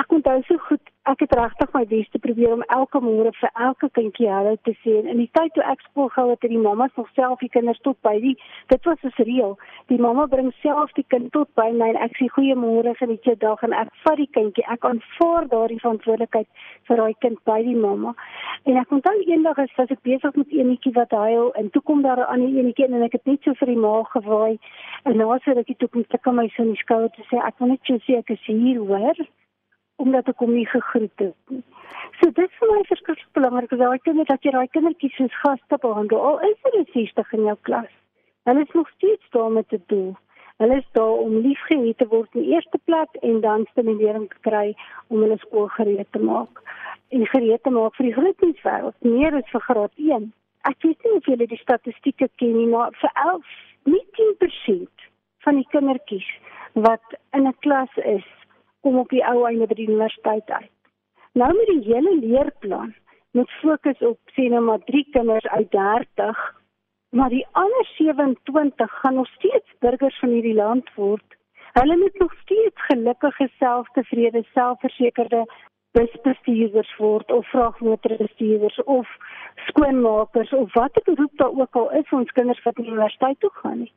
Ek 0.00 0.12
onthou 0.12 0.42
so 0.46 0.58
goed, 0.68 0.82
ek 1.06 1.20
het 1.22 1.34
regtig 1.38 1.72
my 1.74 1.84
bes 1.86 2.08
te 2.10 2.18
probeer 2.18 2.52
om 2.52 2.62
elke 2.74 3.00
môre 3.02 3.30
vir 3.38 3.50
elke 3.66 3.88
kindjie 3.94 4.26
hallo 4.30 4.56
te 4.66 4.72
sê. 4.82 4.96
En 5.00 5.10
in 5.12 5.20
die 5.22 5.30
tyd 5.38 5.52
toe 5.54 5.62
ek 5.62 5.84
skool 5.86 6.08
gehou 6.14 6.32
het, 6.32 6.42
het 6.42 6.50
die 6.50 6.62
mammas 6.62 6.94
nog 6.98 7.10
self 7.14 7.38
die 7.44 7.50
kinders 7.54 7.78
tot 7.86 7.98
by 8.06 8.16
die 8.24 8.34
dit 8.72 8.88
was 8.90 9.04
'n 9.04 9.12
reël. 9.22 9.54
Die 9.92 10.00
mamma 10.02 10.26
bring 10.26 10.50
self 10.62 10.90
die 10.98 11.06
kind 11.14 11.30
tot 11.32 11.48
by 11.54 11.70
my 11.70 11.88
en 11.94 12.00
ek 12.06 12.16
sê 12.18 12.26
goeiemôre 12.36 12.94
en 13.00 13.08
dit 13.08 13.22
se 13.22 13.36
dag 13.36 13.62
en 13.62 13.72
ek 13.72 13.88
vat 14.04 14.16
die 14.16 14.30
kindjie. 14.38 14.66
Ek 14.66 14.84
aanvaar 14.84 15.48
daardie 15.48 15.80
verantwoordelikheid 15.80 16.48
vir 16.88 16.96
daai 16.96 17.14
kind 17.20 17.38
by 17.44 17.62
die 17.62 17.76
mamma. 17.76 18.14
En 18.64 18.76
ek 18.76 18.90
onthou 18.90 19.16
eendag 19.26 19.58
as 19.58 19.70
ek 19.78 20.02
besig 20.02 20.34
met 20.34 20.50
enetjie 20.50 20.92
wat 20.92 21.10
huil 21.10 21.52
en 21.54 21.70
toe 21.70 21.82
kom 21.82 22.02
daar 22.02 22.18
'n 22.18 22.30
ander 22.34 22.48
enetjie 22.48 22.86
en 22.86 23.02
ek 23.02 23.12
het 23.12 23.26
net 23.26 23.42
so 23.42 23.54
vir 23.54 23.66
die 23.66 23.76
ma 23.76 24.02
gewaai 24.02 24.58
en 25.04 25.16
na 25.16 25.38
so 25.38 25.52
rukkie 25.52 25.76
toe 25.78 25.88
kom 25.88 26.04
sy 26.10 26.18
kom 26.18 26.36
my 26.36 26.48
so 26.48 26.62
in 26.62 26.72
die 26.74 26.82
skouer 26.82 27.10
te 27.14 27.22
sê 27.30 27.38
ek 27.38 27.58
wil 27.60 27.68
net 27.68 27.86
jou 27.86 27.98
sê 27.98 28.18
ek 28.18 28.30
is 28.30 28.46
hier 28.46 28.78
hoor 28.78 29.16
omdat 30.02 30.28
ek 30.28 30.42
hom 30.44 30.52
nie 30.54 30.66
gegroet 30.66 31.24
het 31.24 31.52
nie. 31.52 31.62
So 32.20 32.30
dit 32.30 32.44
is 32.44 32.58
vir 32.60 32.72
my 32.72 32.82
verskriklik 32.88 33.32
belangrik 33.38 33.70
dat 33.70 33.82
daai 33.82 34.04
kinders 34.04 34.28
dat 34.28 34.44
jy 34.44 34.52
daai 34.54 34.68
kindertjies 34.74 35.16
soos 35.16 35.40
gaste 35.42 35.78
behandel 35.82 36.22
al 36.30 36.38
is 36.50 36.58
hulle 36.68 36.84
60 36.92 37.32
in 37.38 37.48
jou 37.50 37.56
klas. 37.68 37.92
Hulle 38.48 38.62
is 38.62 38.74
nog 38.78 38.88
steeds 38.96 39.30
daar 39.36 39.50
met 39.50 39.72
'n 39.72 39.82
doel. 39.86 40.14
Hulle 40.56 40.76
is 40.76 40.88
daar 40.92 41.16
om 41.24 41.36
liefgehad 41.46 41.98
te 41.98 42.06
word 42.08 42.34
in 42.34 42.42
die 42.42 42.52
eerste 42.54 42.78
plek 42.84 43.16
en 43.20 43.40
dan 43.40 43.66
stimulering 43.70 44.28
te 44.28 44.40
kry 44.40 44.74
om 45.08 45.20
hulle 45.20 45.38
skool 45.38 45.68
gereed 45.68 46.12
te 46.12 46.18
maak 46.18 46.62
en 47.08 47.26
gereed 47.26 47.62
te 47.62 47.70
maak 47.70 47.94
vir 47.94 48.06
die 48.06 48.14
grootmenswêreld, 48.14 48.96
meer 49.00 49.34
as 49.34 49.50
vir 49.52 49.60
graad 49.60 49.92
1. 49.96 50.32
Ek 50.70 50.82
weet 50.82 51.04
nie 51.04 51.12
of 51.18 51.26
julle 51.26 51.46
die 51.46 51.60
statistieke 51.60 52.28
ken 52.36 52.56
nie, 52.56 52.66
maar 52.66 52.90
vir 53.00 53.10
11, 53.24 53.44
nie 53.84 54.06
10% 54.18 55.06
van 55.44 55.60
die 55.60 55.68
kindertjies 55.74 56.30
wat 56.88 57.18
in 57.32 57.46
'n 57.46 57.58
klas 57.60 57.92
is 57.96 58.26
kom 58.80 58.98
op 58.98 59.08
die 59.08 59.24
ou 59.24 59.44
einde 59.46 59.66
by 59.66 59.74
die 59.74 59.88
universiteit 59.88 60.50
uit. 60.50 60.72
Nou 61.32 61.52
met 61.56 61.66
die 61.66 61.82
hele 61.92 62.14
leerplan 62.20 62.94
met 63.36 63.50
fokus 63.60 63.98
op 63.98 64.18
sien 64.34 64.50
nou 64.50 64.62
maar 64.64 64.84
3 64.84 65.06
kinders 65.10 65.46
uit 65.46 65.70
30, 65.70 66.38
maar 67.10 67.28
die 67.28 67.46
ander 67.52 67.86
27 67.96 68.90
gaan 69.00 69.14
nog 69.14 69.28
steeds 69.28 69.74
burgers 69.78 70.18
van 70.18 70.28
hierdie 70.28 70.54
land 70.54 70.94
word. 70.94 71.36
Hulle 71.72 71.96
moet 71.96 72.18
nog 72.18 72.32
steeds 72.40 72.86
gelukkige, 72.88 73.50
selftevrede, 73.58 74.44
selfversekerde 74.52 75.44
busbestuurders 75.96 76.96
word 76.96 77.32
of 77.32 77.48
vragmotorbestuurders 77.50 78.82
of 78.84 79.08
skoonmakers 79.68 80.52
of 80.52 80.72
watter 80.72 81.02
beroep 81.04 81.32
daar 81.34 81.54
ook 81.60 81.76
al 81.80 81.92
is 81.92 82.10
ons 82.10 82.32
kinders 82.32 82.62
wat 82.62 82.78
universiteit 82.78 83.40
toe 83.40 83.50
gaan 83.52 83.78
nie. 83.78 83.92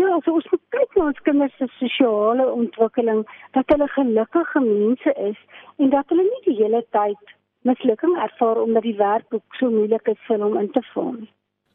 Ja, 0.00 0.08
so 0.24 0.32
ons 0.38 0.46
moet 0.50 0.62
kyk 0.72 0.94
na 0.96 1.10
ons 1.10 1.20
kinders 1.26 1.56
se 1.60 1.68
sosiale 1.76 2.46
ontwikkeling, 2.48 3.26
dat 3.52 3.68
hulle 3.74 3.88
gelukkige 3.92 4.64
mense 4.64 5.12
is 5.28 5.38
en 5.76 5.92
dat 5.92 6.08
hulle 6.08 6.24
nie 6.24 6.42
die 6.46 6.56
hele 6.62 6.80
tyd 6.96 7.36
mislukking 7.68 8.16
ervaar 8.24 8.62
omdat 8.62 8.88
die 8.88 8.96
werkboek 8.96 9.60
so 9.60 9.68
moeilik 9.70 10.08
is 10.14 10.26
vir 10.28 10.40
hom 10.40 10.56
in 10.62 10.70
te 10.72 10.82
nie. 10.96 11.28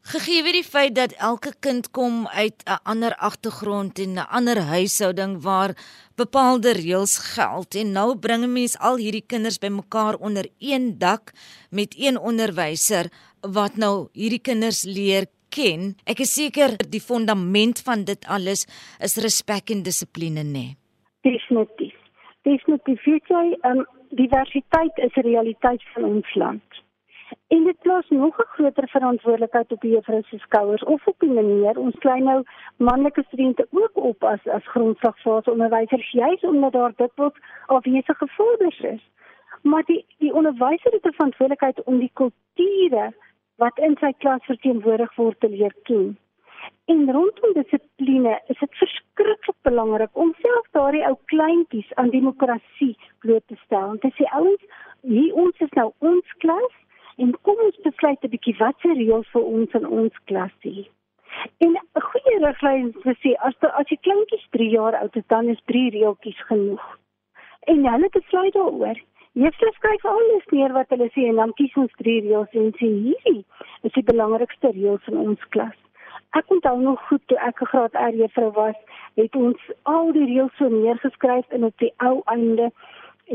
Gegee 0.08 0.44
weet 0.44 0.56
die 0.56 0.64
feit 0.64 0.94
dat 0.96 1.14
elke 1.20 1.52
kind 1.60 1.92
kom 1.92 2.28
uit 2.28 2.64
'n 2.66 2.80
ander 2.84 3.14
agtergrond 3.30 4.00
en 4.00 4.14
'n 4.14 4.30
ander 4.40 4.62
huishouding 4.62 5.42
waar 5.44 5.76
bepaalde 6.16 6.72
reëls 6.72 7.18
geld 7.36 7.76
en 7.76 7.92
nou 7.92 8.16
bring 8.16 8.44
'n 8.44 8.54
mens 8.54 8.80
al 8.80 8.96
hierdie 8.98 9.28
kinders 9.28 9.60
bymekaar 9.60 10.16
onder 10.16 10.46
een 10.60 10.98
dak 10.98 11.32
met 11.70 11.94
een 11.98 12.18
onderwyser 12.20 13.12
wat 13.42 13.76
nou 13.76 14.08
hierdie 14.14 14.42
kinders 14.42 14.84
leer 14.84 15.26
ken, 15.50 15.96
ek 16.06 16.20
is 16.20 16.34
seker 16.34 16.78
die 16.90 17.02
fundament 17.02 17.80
van 17.86 18.04
dit 18.04 18.26
alles 18.28 18.66
is 19.00 19.18
respek 19.18 19.70
en 19.70 19.84
dissipline 19.84 20.44
nê. 20.44 20.52
Nee. 20.52 20.78
Definitief. 21.28 21.96
Definitief. 22.48 23.06
Jy, 23.06 23.58
um, 23.64 23.86
diversiteit 24.10 24.98
is 24.98 25.16
'n 25.16 25.28
realiteit 25.28 25.84
van 25.94 26.04
ons 26.04 26.36
land. 26.36 26.86
En 27.48 27.64
dit 27.64 27.80
plaas 27.80 28.10
nog 28.10 28.38
'n 28.38 28.54
groter 28.56 28.88
verantwoordelikheid 28.90 29.72
op 29.72 29.82
die 29.82 29.92
juffrou 29.92 30.22
se 30.22 30.38
skouers 30.38 30.84
of 30.84 31.08
op 31.08 31.20
die 31.20 31.30
meneer. 31.30 31.80
Ons 31.80 31.96
kry 32.00 32.20
nou 32.20 32.44
manlike 32.78 33.24
studente 33.28 33.68
ook 33.72 33.96
op 33.96 34.24
as 34.24 34.48
as 34.48 34.68
grondslagfase 34.68 35.52
onderwysers 35.52 36.12
juis 36.12 36.42
omdat 36.42 36.72
daar 36.72 36.94
dikwels 36.96 37.34
afwesige 37.66 38.28
vaders 38.28 38.80
is. 38.80 39.10
Maar 39.62 39.84
die 39.84 40.06
die 40.18 40.34
onderwyser 40.34 40.92
het 40.92 41.06
'n 41.06 41.14
verantwoordelikheid 41.14 41.84
om 41.84 42.00
die 42.00 42.12
kulture 42.14 43.14
wat 43.62 43.78
in 43.88 43.98
sy 44.00 44.14
klas 44.24 44.44
verteenwoordig 44.46 45.14
word 45.18 45.40
te 45.40 45.50
leer 45.50 45.74
ken. 45.90 46.16
En 46.94 47.12
rondom 47.12 47.54
dissipline 47.54 48.34
is 48.54 48.60
dit 48.60 48.76
verskriklik 48.82 49.62
belangrik 49.68 50.20
om 50.24 50.34
self 50.42 50.68
daardie 50.78 51.06
ou 51.08 51.16
kleintjies 51.32 51.94
aan 51.96 52.14
demokrasie 52.14 52.94
bloot 53.26 53.44
te 53.48 53.58
stel. 53.66 53.88
Want 53.94 54.06
as 54.06 54.20
die 54.20 54.30
ouens 54.40 54.68
hier 55.02 55.34
ons 55.46 55.66
is 55.66 55.74
nou 55.80 55.90
ons 56.12 56.38
klas 56.44 56.78
en 57.18 57.34
kom 57.48 57.60
ons 57.66 57.82
besluit 57.88 58.24
'n 58.24 58.34
bietjie 58.36 58.56
wat 58.60 58.80
se 58.82 58.94
reëls 58.94 59.34
vir 59.34 59.46
ons 59.58 59.74
in 59.82 59.88
ons 60.02 60.24
klas 60.32 60.56
is. 60.62 60.88
En 61.66 61.74
'n 61.76 62.06
goeie 62.10 62.38
riglyn 62.46 62.94
is 63.04 63.20
sê 63.24 63.34
as 63.48 63.56
die, 63.62 63.70
as 63.70 63.88
die 63.88 64.00
kleintjies 64.06 64.48
3 64.52 64.70
jaar 64.70 64.96
oud 65.02 65.16
is, 65.16 65.28
dan 65.28 65.50
is 65.50 65.62
3 65.66 65.90
reeltjies 65.90 66.42
genoeg. 66.50 66.86
En 67.68 67.86
hulle 67.92 68.10
besluit 68.10 68.54
daaroor. 68.54 68.98
Juffrou 69.38 69.70
skryf 69.76 70.06
alles 70.10 70.46
neer 70.50 70.72
wat 70.74 70.90
hulle 70.90 71.06
sê 71.14 71.28
en 71.30 71.38
dan 71.40 71.52
kies 71.58 71.76
ons 71.78 71.92
drie 72.00 72.22
reëls 72.26 72.56
en 72.58 72.72
sê 72.78 72.88
hierdie 72.90 73.44
is 73.86 73.94
die 73.98 74.04
belangrikste 74.08 74.72
reëls 74.78 75.12
in 75.12 75.20
ons 75.24 75.44
klas. 75.56 75.76
Ek 76.40 76.50
onthou 76.56 76.74
nog 76.86 77.04
goed 77.10 77.22
toe 77.30 77.38
ek 77.50 77.62
'n 77.62 77.70
graad 77.74 78.00
R 78.06 78.18
juffrou 78.22 78.50
was, 78.56 78.80
het 79.22 79.38
ons 79.42 79.68
al 79.94 80.10
die 80.18 80.26
reëls 80.32 80.58
so 80.58 80.72
neergeskryf 80.74 81.54
en 81.60 81.70
op 81.70 81.78
die 81.86 81.92
ou 82.08 82.16
einde 82.34 82.72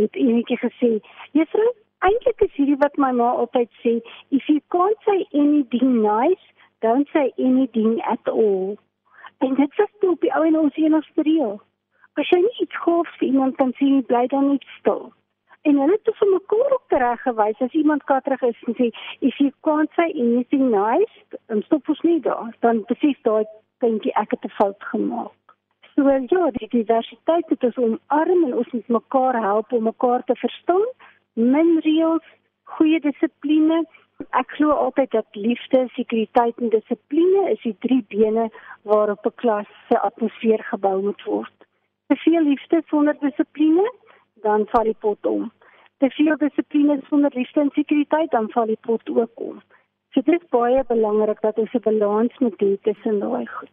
het 0.01 0.21
enetjie 0.25 0.59
gesê: 0.65 0.91
"Juffrou, 1.39 1.71
eintlik 2.11 2.45
is 2.49 2.59
hierdie 2.59 2.83
wat 2.83 2.99
my 2.99 3.13
ma 3.23 3.31
altyd 3.45 3.71
sê, 3.85 3.95
if 4.31 4.51
you 4.51 4.61
can't 4.75 5.01
say 5.07 5.27
anything 5.33 6.03
nice, 6.03 6.47
don't 6.81 7.09
say 7.15 7.31
anything 7.39 8.03
at 8.03 8.29
all." 8.29 8.77
En 9.39 9.55
dit 9.55 9.79
is 9.79 9.97
toe 10.01 10.11
op 10.11 10.21
die 10.21 10.35
ou 10.35 10.45
en 10.51 10.59
ons 10.67 10.77
enigste 10.77 11.23
reël. 11.23 11.61
As 12.19 12.29
jy 12.29 12.41
nie 12.41 12.61
iets 12.67 12.85
hoef 12.85 13.19
vir 13.19 13.29
iemand 13.29 13.57
kan 13.57 13.73
sê, 13.79 14.03
bly 14.07 14.27
dan 14.27 14.49
net 14.49 14.65
stil 14.79 15.13
en 15.63 15.79
hulle 15.79 15.99
het 15.99 16.17
vir 16.19 16.31
mekaar 16.31 16.73
ook 16.77 16.97
reg 17.03 17.23
gewys. 17.23 17.61
As 17.61 17.77
iemand 17.79 18.05
katrig 18.05 18.43
is 18.43 18.63
en 18.67 18.75
sê 18.79 18.91
if 19.21 19.39
you 19.39 19.53
can't 19.67 19.91
say 19.97 20.11
anything 20.11 20.71
nice. 20.71 21.39
Dan 21.47 21.63
stop 21.63 21.89
ons 21.89 22.03
nie 22.07 22.21
daar. 22.21 22.51
Dan 22.61 22.83
besef 22.89 23.21
daai 23.29 23.45
kindjie 23.85 24.15
ek 24.23 24.35
het 24.35 24.45
'n 24.45 24.57
fout 24.59 24.83
gemaak. 24.93 25.57
So 25.95 26.09
ja 26.09 26.51
die 26.51 26.69
diversiteit 26.69 27.49
het 27.49 27.65
ons 27.65 27.77
omarm 27.77 28.45
en 28.45 28.55
ons 28.55 28.71
moet 28.73 28.89
mekaar 28.89 29.41
help 29.41 29.73
om 29.73 29.83
mekaar 29.83 30.25
te 30.25 30.35
verstaan. 30.35 30.87
Min 31.35 31.81
reëls 31.85 32.27
goeie 32.65 33.01
dissipline. 33.01 33.85
Ek 34.31 34.51
glo 34.57 34.71
altyd 34.71 35.11
dat 35.11 35.27
liefde 35.33 35.89
sekuriteit 35.95 36.59
en 36.59 36.69
dissipline 36.69 37.51
is 37.51 37.63
die 37.63 37.77
drie 37.79 38.05
bene 38.09 38.51
waarop 38.83 39.27
'n 39.27 39.35
klas 39.35 39.69
se 39.89 39.99
atmosfeer 39.99 40.63
gebou 40.71 41.03
moet 41.03 41.23
word. 41.25 41.57
Te 42.07 42.17
veel 42.17 42.43
liefde 42.43 42.83
sonder 42.87 43.17
dissipline 43.21 43.91
dan 44.43 44.67
val 44.73 44.85
die 44.85 44.99
pot 45.05 45.27
om. 45.27 45.51
Te 45.99 46.11
veel 46.11 46.37
dissipline 46.37 47.01
sonder 47.09 47.31
liefde 47.35 47.61
en 47.61 47.71
sekuriteit 47.75 48.31
dan 48.31 48.51
val 48.51 48.67
die 48.67 48.81
pot 48.81 49.09
ook 49.09 49.47
om. 49.49 49.63
So 50.13 50.21
dit 50.21 50.41
is 50.41 50.49
baie 50.51 50.83
belangrik 50.89 51.41
dat 51.41 51.59
ons 51.59 51.75
'n 51.75 51.85
balans 51.85 52.39
moet 52.39 52.59
hê 52.61 52.77
tussen 52.83 53.21
daai 53.21 53.47
goed. 53.47 53.71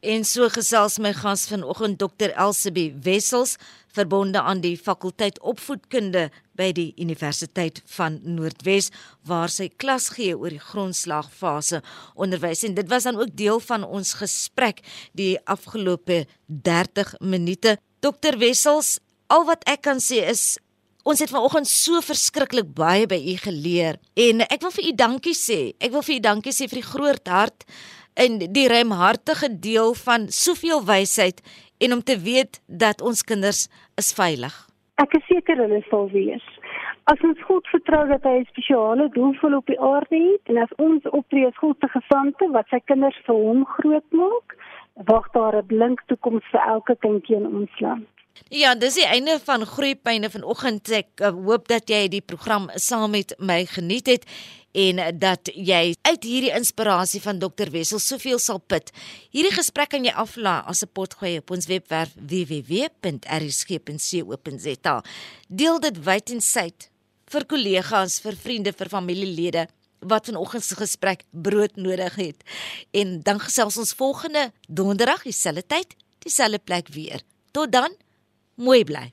En 0.00 0.22
so 0.24 0.48
gesels 0.48 0.94
my 0.98 1.10
gas 1.12 1.42
vanoggend 1.50 1.98
Dr 2.00 2.30
Elsabie 2.32 2.94
Wessels 3.04 3.58
verbonde 3.92 4.40
aan 4.40 4.62
die 4.64 4.78
fakulteit 4.80 5.36
opvoedkunde 5.44 6.30
by 6.56 6.70
die 6.72 6.94
Universiteit 6.96 7.82
van 7.96 8.16
Noordwes 8.24 8.88
waar 9.28 9.52
sy 9.52 9.68
klas 9.68 10.08
gee 10.14 10.32
oor 10.32 10.54
die 10.56 10.62
grondslagfase 10.70 11.82
onderwys 12.14 12.64
en 12.64 12.78
dit 12.78 12.88
was 12.88 13.10
dan 13.10 13.20
ook 13.20 13.36
deel 13.36 13.60
van 13.60 13.84
ons 13.84 14.14
gesprek 14.22 14.80
die 15.12 15.34
afgelope 15.44 16.24
30 16.48 17.18
minute 17.20 17.76
Dr 18.00 18.40
Wessels 18.40 19.02
al 19.30 19.46
wat 19.46 19.62
ek 19.70 19.86
kan 19.86 20.02
sê 20.02 20.24
is 20.32 20.58
ons 21.06 21.22
het 21.22 21.32
vanoggend 21.32 21.68
so 21.70 22.02
verskriklik 22.04 22.74
baie 22.76 23.06
by 23.08 23.18
u 23.32 23.36
geleer 23.40 23.96
en 24.28 24.44
ek 24.46 24.60
wil 24.66 24.74
vir 24.74 24.90
u 24.90 24.92
dankie 24.98 25.36
sê. 25.38 25.60
Ek 25.80 25.94
wil 25.94 26.04
vir 26.06 26.18
u 26.18 26.20
dankie 26.26 26.54
sê 26.54 26.68
vir 26.68 26.82
die 26.82 26.90
groot 26.90 27.30
hart 27.30 27.64
en 28.20 28.40
die 28.40 28.68
ruimhartige 28.68 29.48
deel 29.66 29.94
van 30.04 30.28
soveel 30.34 30.82
wysheid 30.84 31.40
en 31.80 31.96
om 31.96 32.02
te 32.02 32.18
weet 32.20 32.60
dat 32.66 33.00
ons 33.00 33.22
kinders 33.24 33.68
is 34.02 34.12
veilig. 34.16 34.52
Ek 35.00 35.14
is 35.16 35.24
seker 35.30 35.62
hulle 35.62 35.80
sal 35.88 36.10
wees. 36.12 36.44
As 37.08 37.22
ons 37.24 37.40
God 37.48 37.66
vertrou 37.72 38.02
dat 38.10 38.26
hy 38.28 38.36
'n 38.42 38.50
spesiale 38.52 39.08
doel 39.16 39.32
vir 39.40 39.56
op 39.56 39.66
die 39.66 39.80
aarde 39.80 40.18
het 40.26 40.52
en 40.52 40.58
as 40.58 40.74
ons 40.78 41.02
optree 41.10 41.46
as 41.46 41.56
God 41.62 41.76
se 41.80 41.88
gesande 41.88 42.50
wat 42.52 42.68
sy 42.68 42.80
kinders 42.84 43.16
vir 43.26 43.34
hom 43.34 43.64
grootmaak, 43.64 44.56
wag 45.10 45.26
daar 45.32 45.56
'n 45.56 45.66
blink 45.66 46.02
toekoms 46.06 46.44
vir 46.52 46.60
elke 46.66 46.96
kindjie 47.00 47.36
in 47.36 47.46
ons 47.46 47.80
land. 47.80 48.19
Ja, 48.50 48.74
dis 48.74 48.94
die 48.98 49.06
einde 49.06 49.40
van 49.44 49.66
Groeipyne 49.66 50.30
vanoggend. 50.30 50.88
Ek 50.90 51.20
uh, 51.22 51.30
hoop 51.30 51.68
dat 51.70 51.86
jy 51.90 52.08
die 52.10 52.20
program 52.20 52.70
saam 52.74 53.10
met 53.14 53.34
my 53.38 53.66
geniet 53.70 54.06
het 54.10 54.24
en 54.72 55.18
dat 55.18 55.50
jy 55.54 55.94
uit 56.02 56.22
hierdie 56.24 56.50
inspirasie 56.54 57.20
van 57.22 57.38
Dr 57.42 57.70
Wessel 57.70 57.98
soveel 58.02 58.38
sal 58.38 58.58
put. 58.58 58.90
Hierdie 59.34 59.54
gesprek 59.54 59.88
kan 59.94 60.04
jy 60.06 60.12
aflaai 60.14 60.62
as 60.66 60.82
'n 60.82 60.90
potgooi 60.94 61.38
op 61.38 61.50
ons 61.50 61.66
webwerf 61.66 62.10
www.rsg.co.za. 62.14 62.94
Deel 65.48 65.80
dit 65.80 66.04
wyd 66.04 66.30
en 66.30 66.40
suid 66.40 66.90
vir 67.30 67.44
kollegas, 67.46 68.20
vir 68.20 68.36
vriende, 68.36 68.72
vir 68.72 68.88
familielede 68.88 69.66
wat 70.00 70.26
vanoggend 70.26 70.64
se 70.64 70.74
gesprek 70.74 71.22
brood 71.30 71.76
nodig 71.76 72.14
het. 72.14 72.42
En 72.90 73.20
dan 73.22 73.40
gesels 73.40 73.76
ons 73.76 73.92
volgende 73.92 74.52
donderdag 74.68 75.22
dieselfde 75.22 75.66
tyd, 75.66 75.94
dieselfde 76.18 76.58
plek 76.58 76.88
weer. 76.88 77.22
Tot 77.50 77.72
dan, 77.72 77.94
mooi 78.60 78.84
bly. 78.84 79.12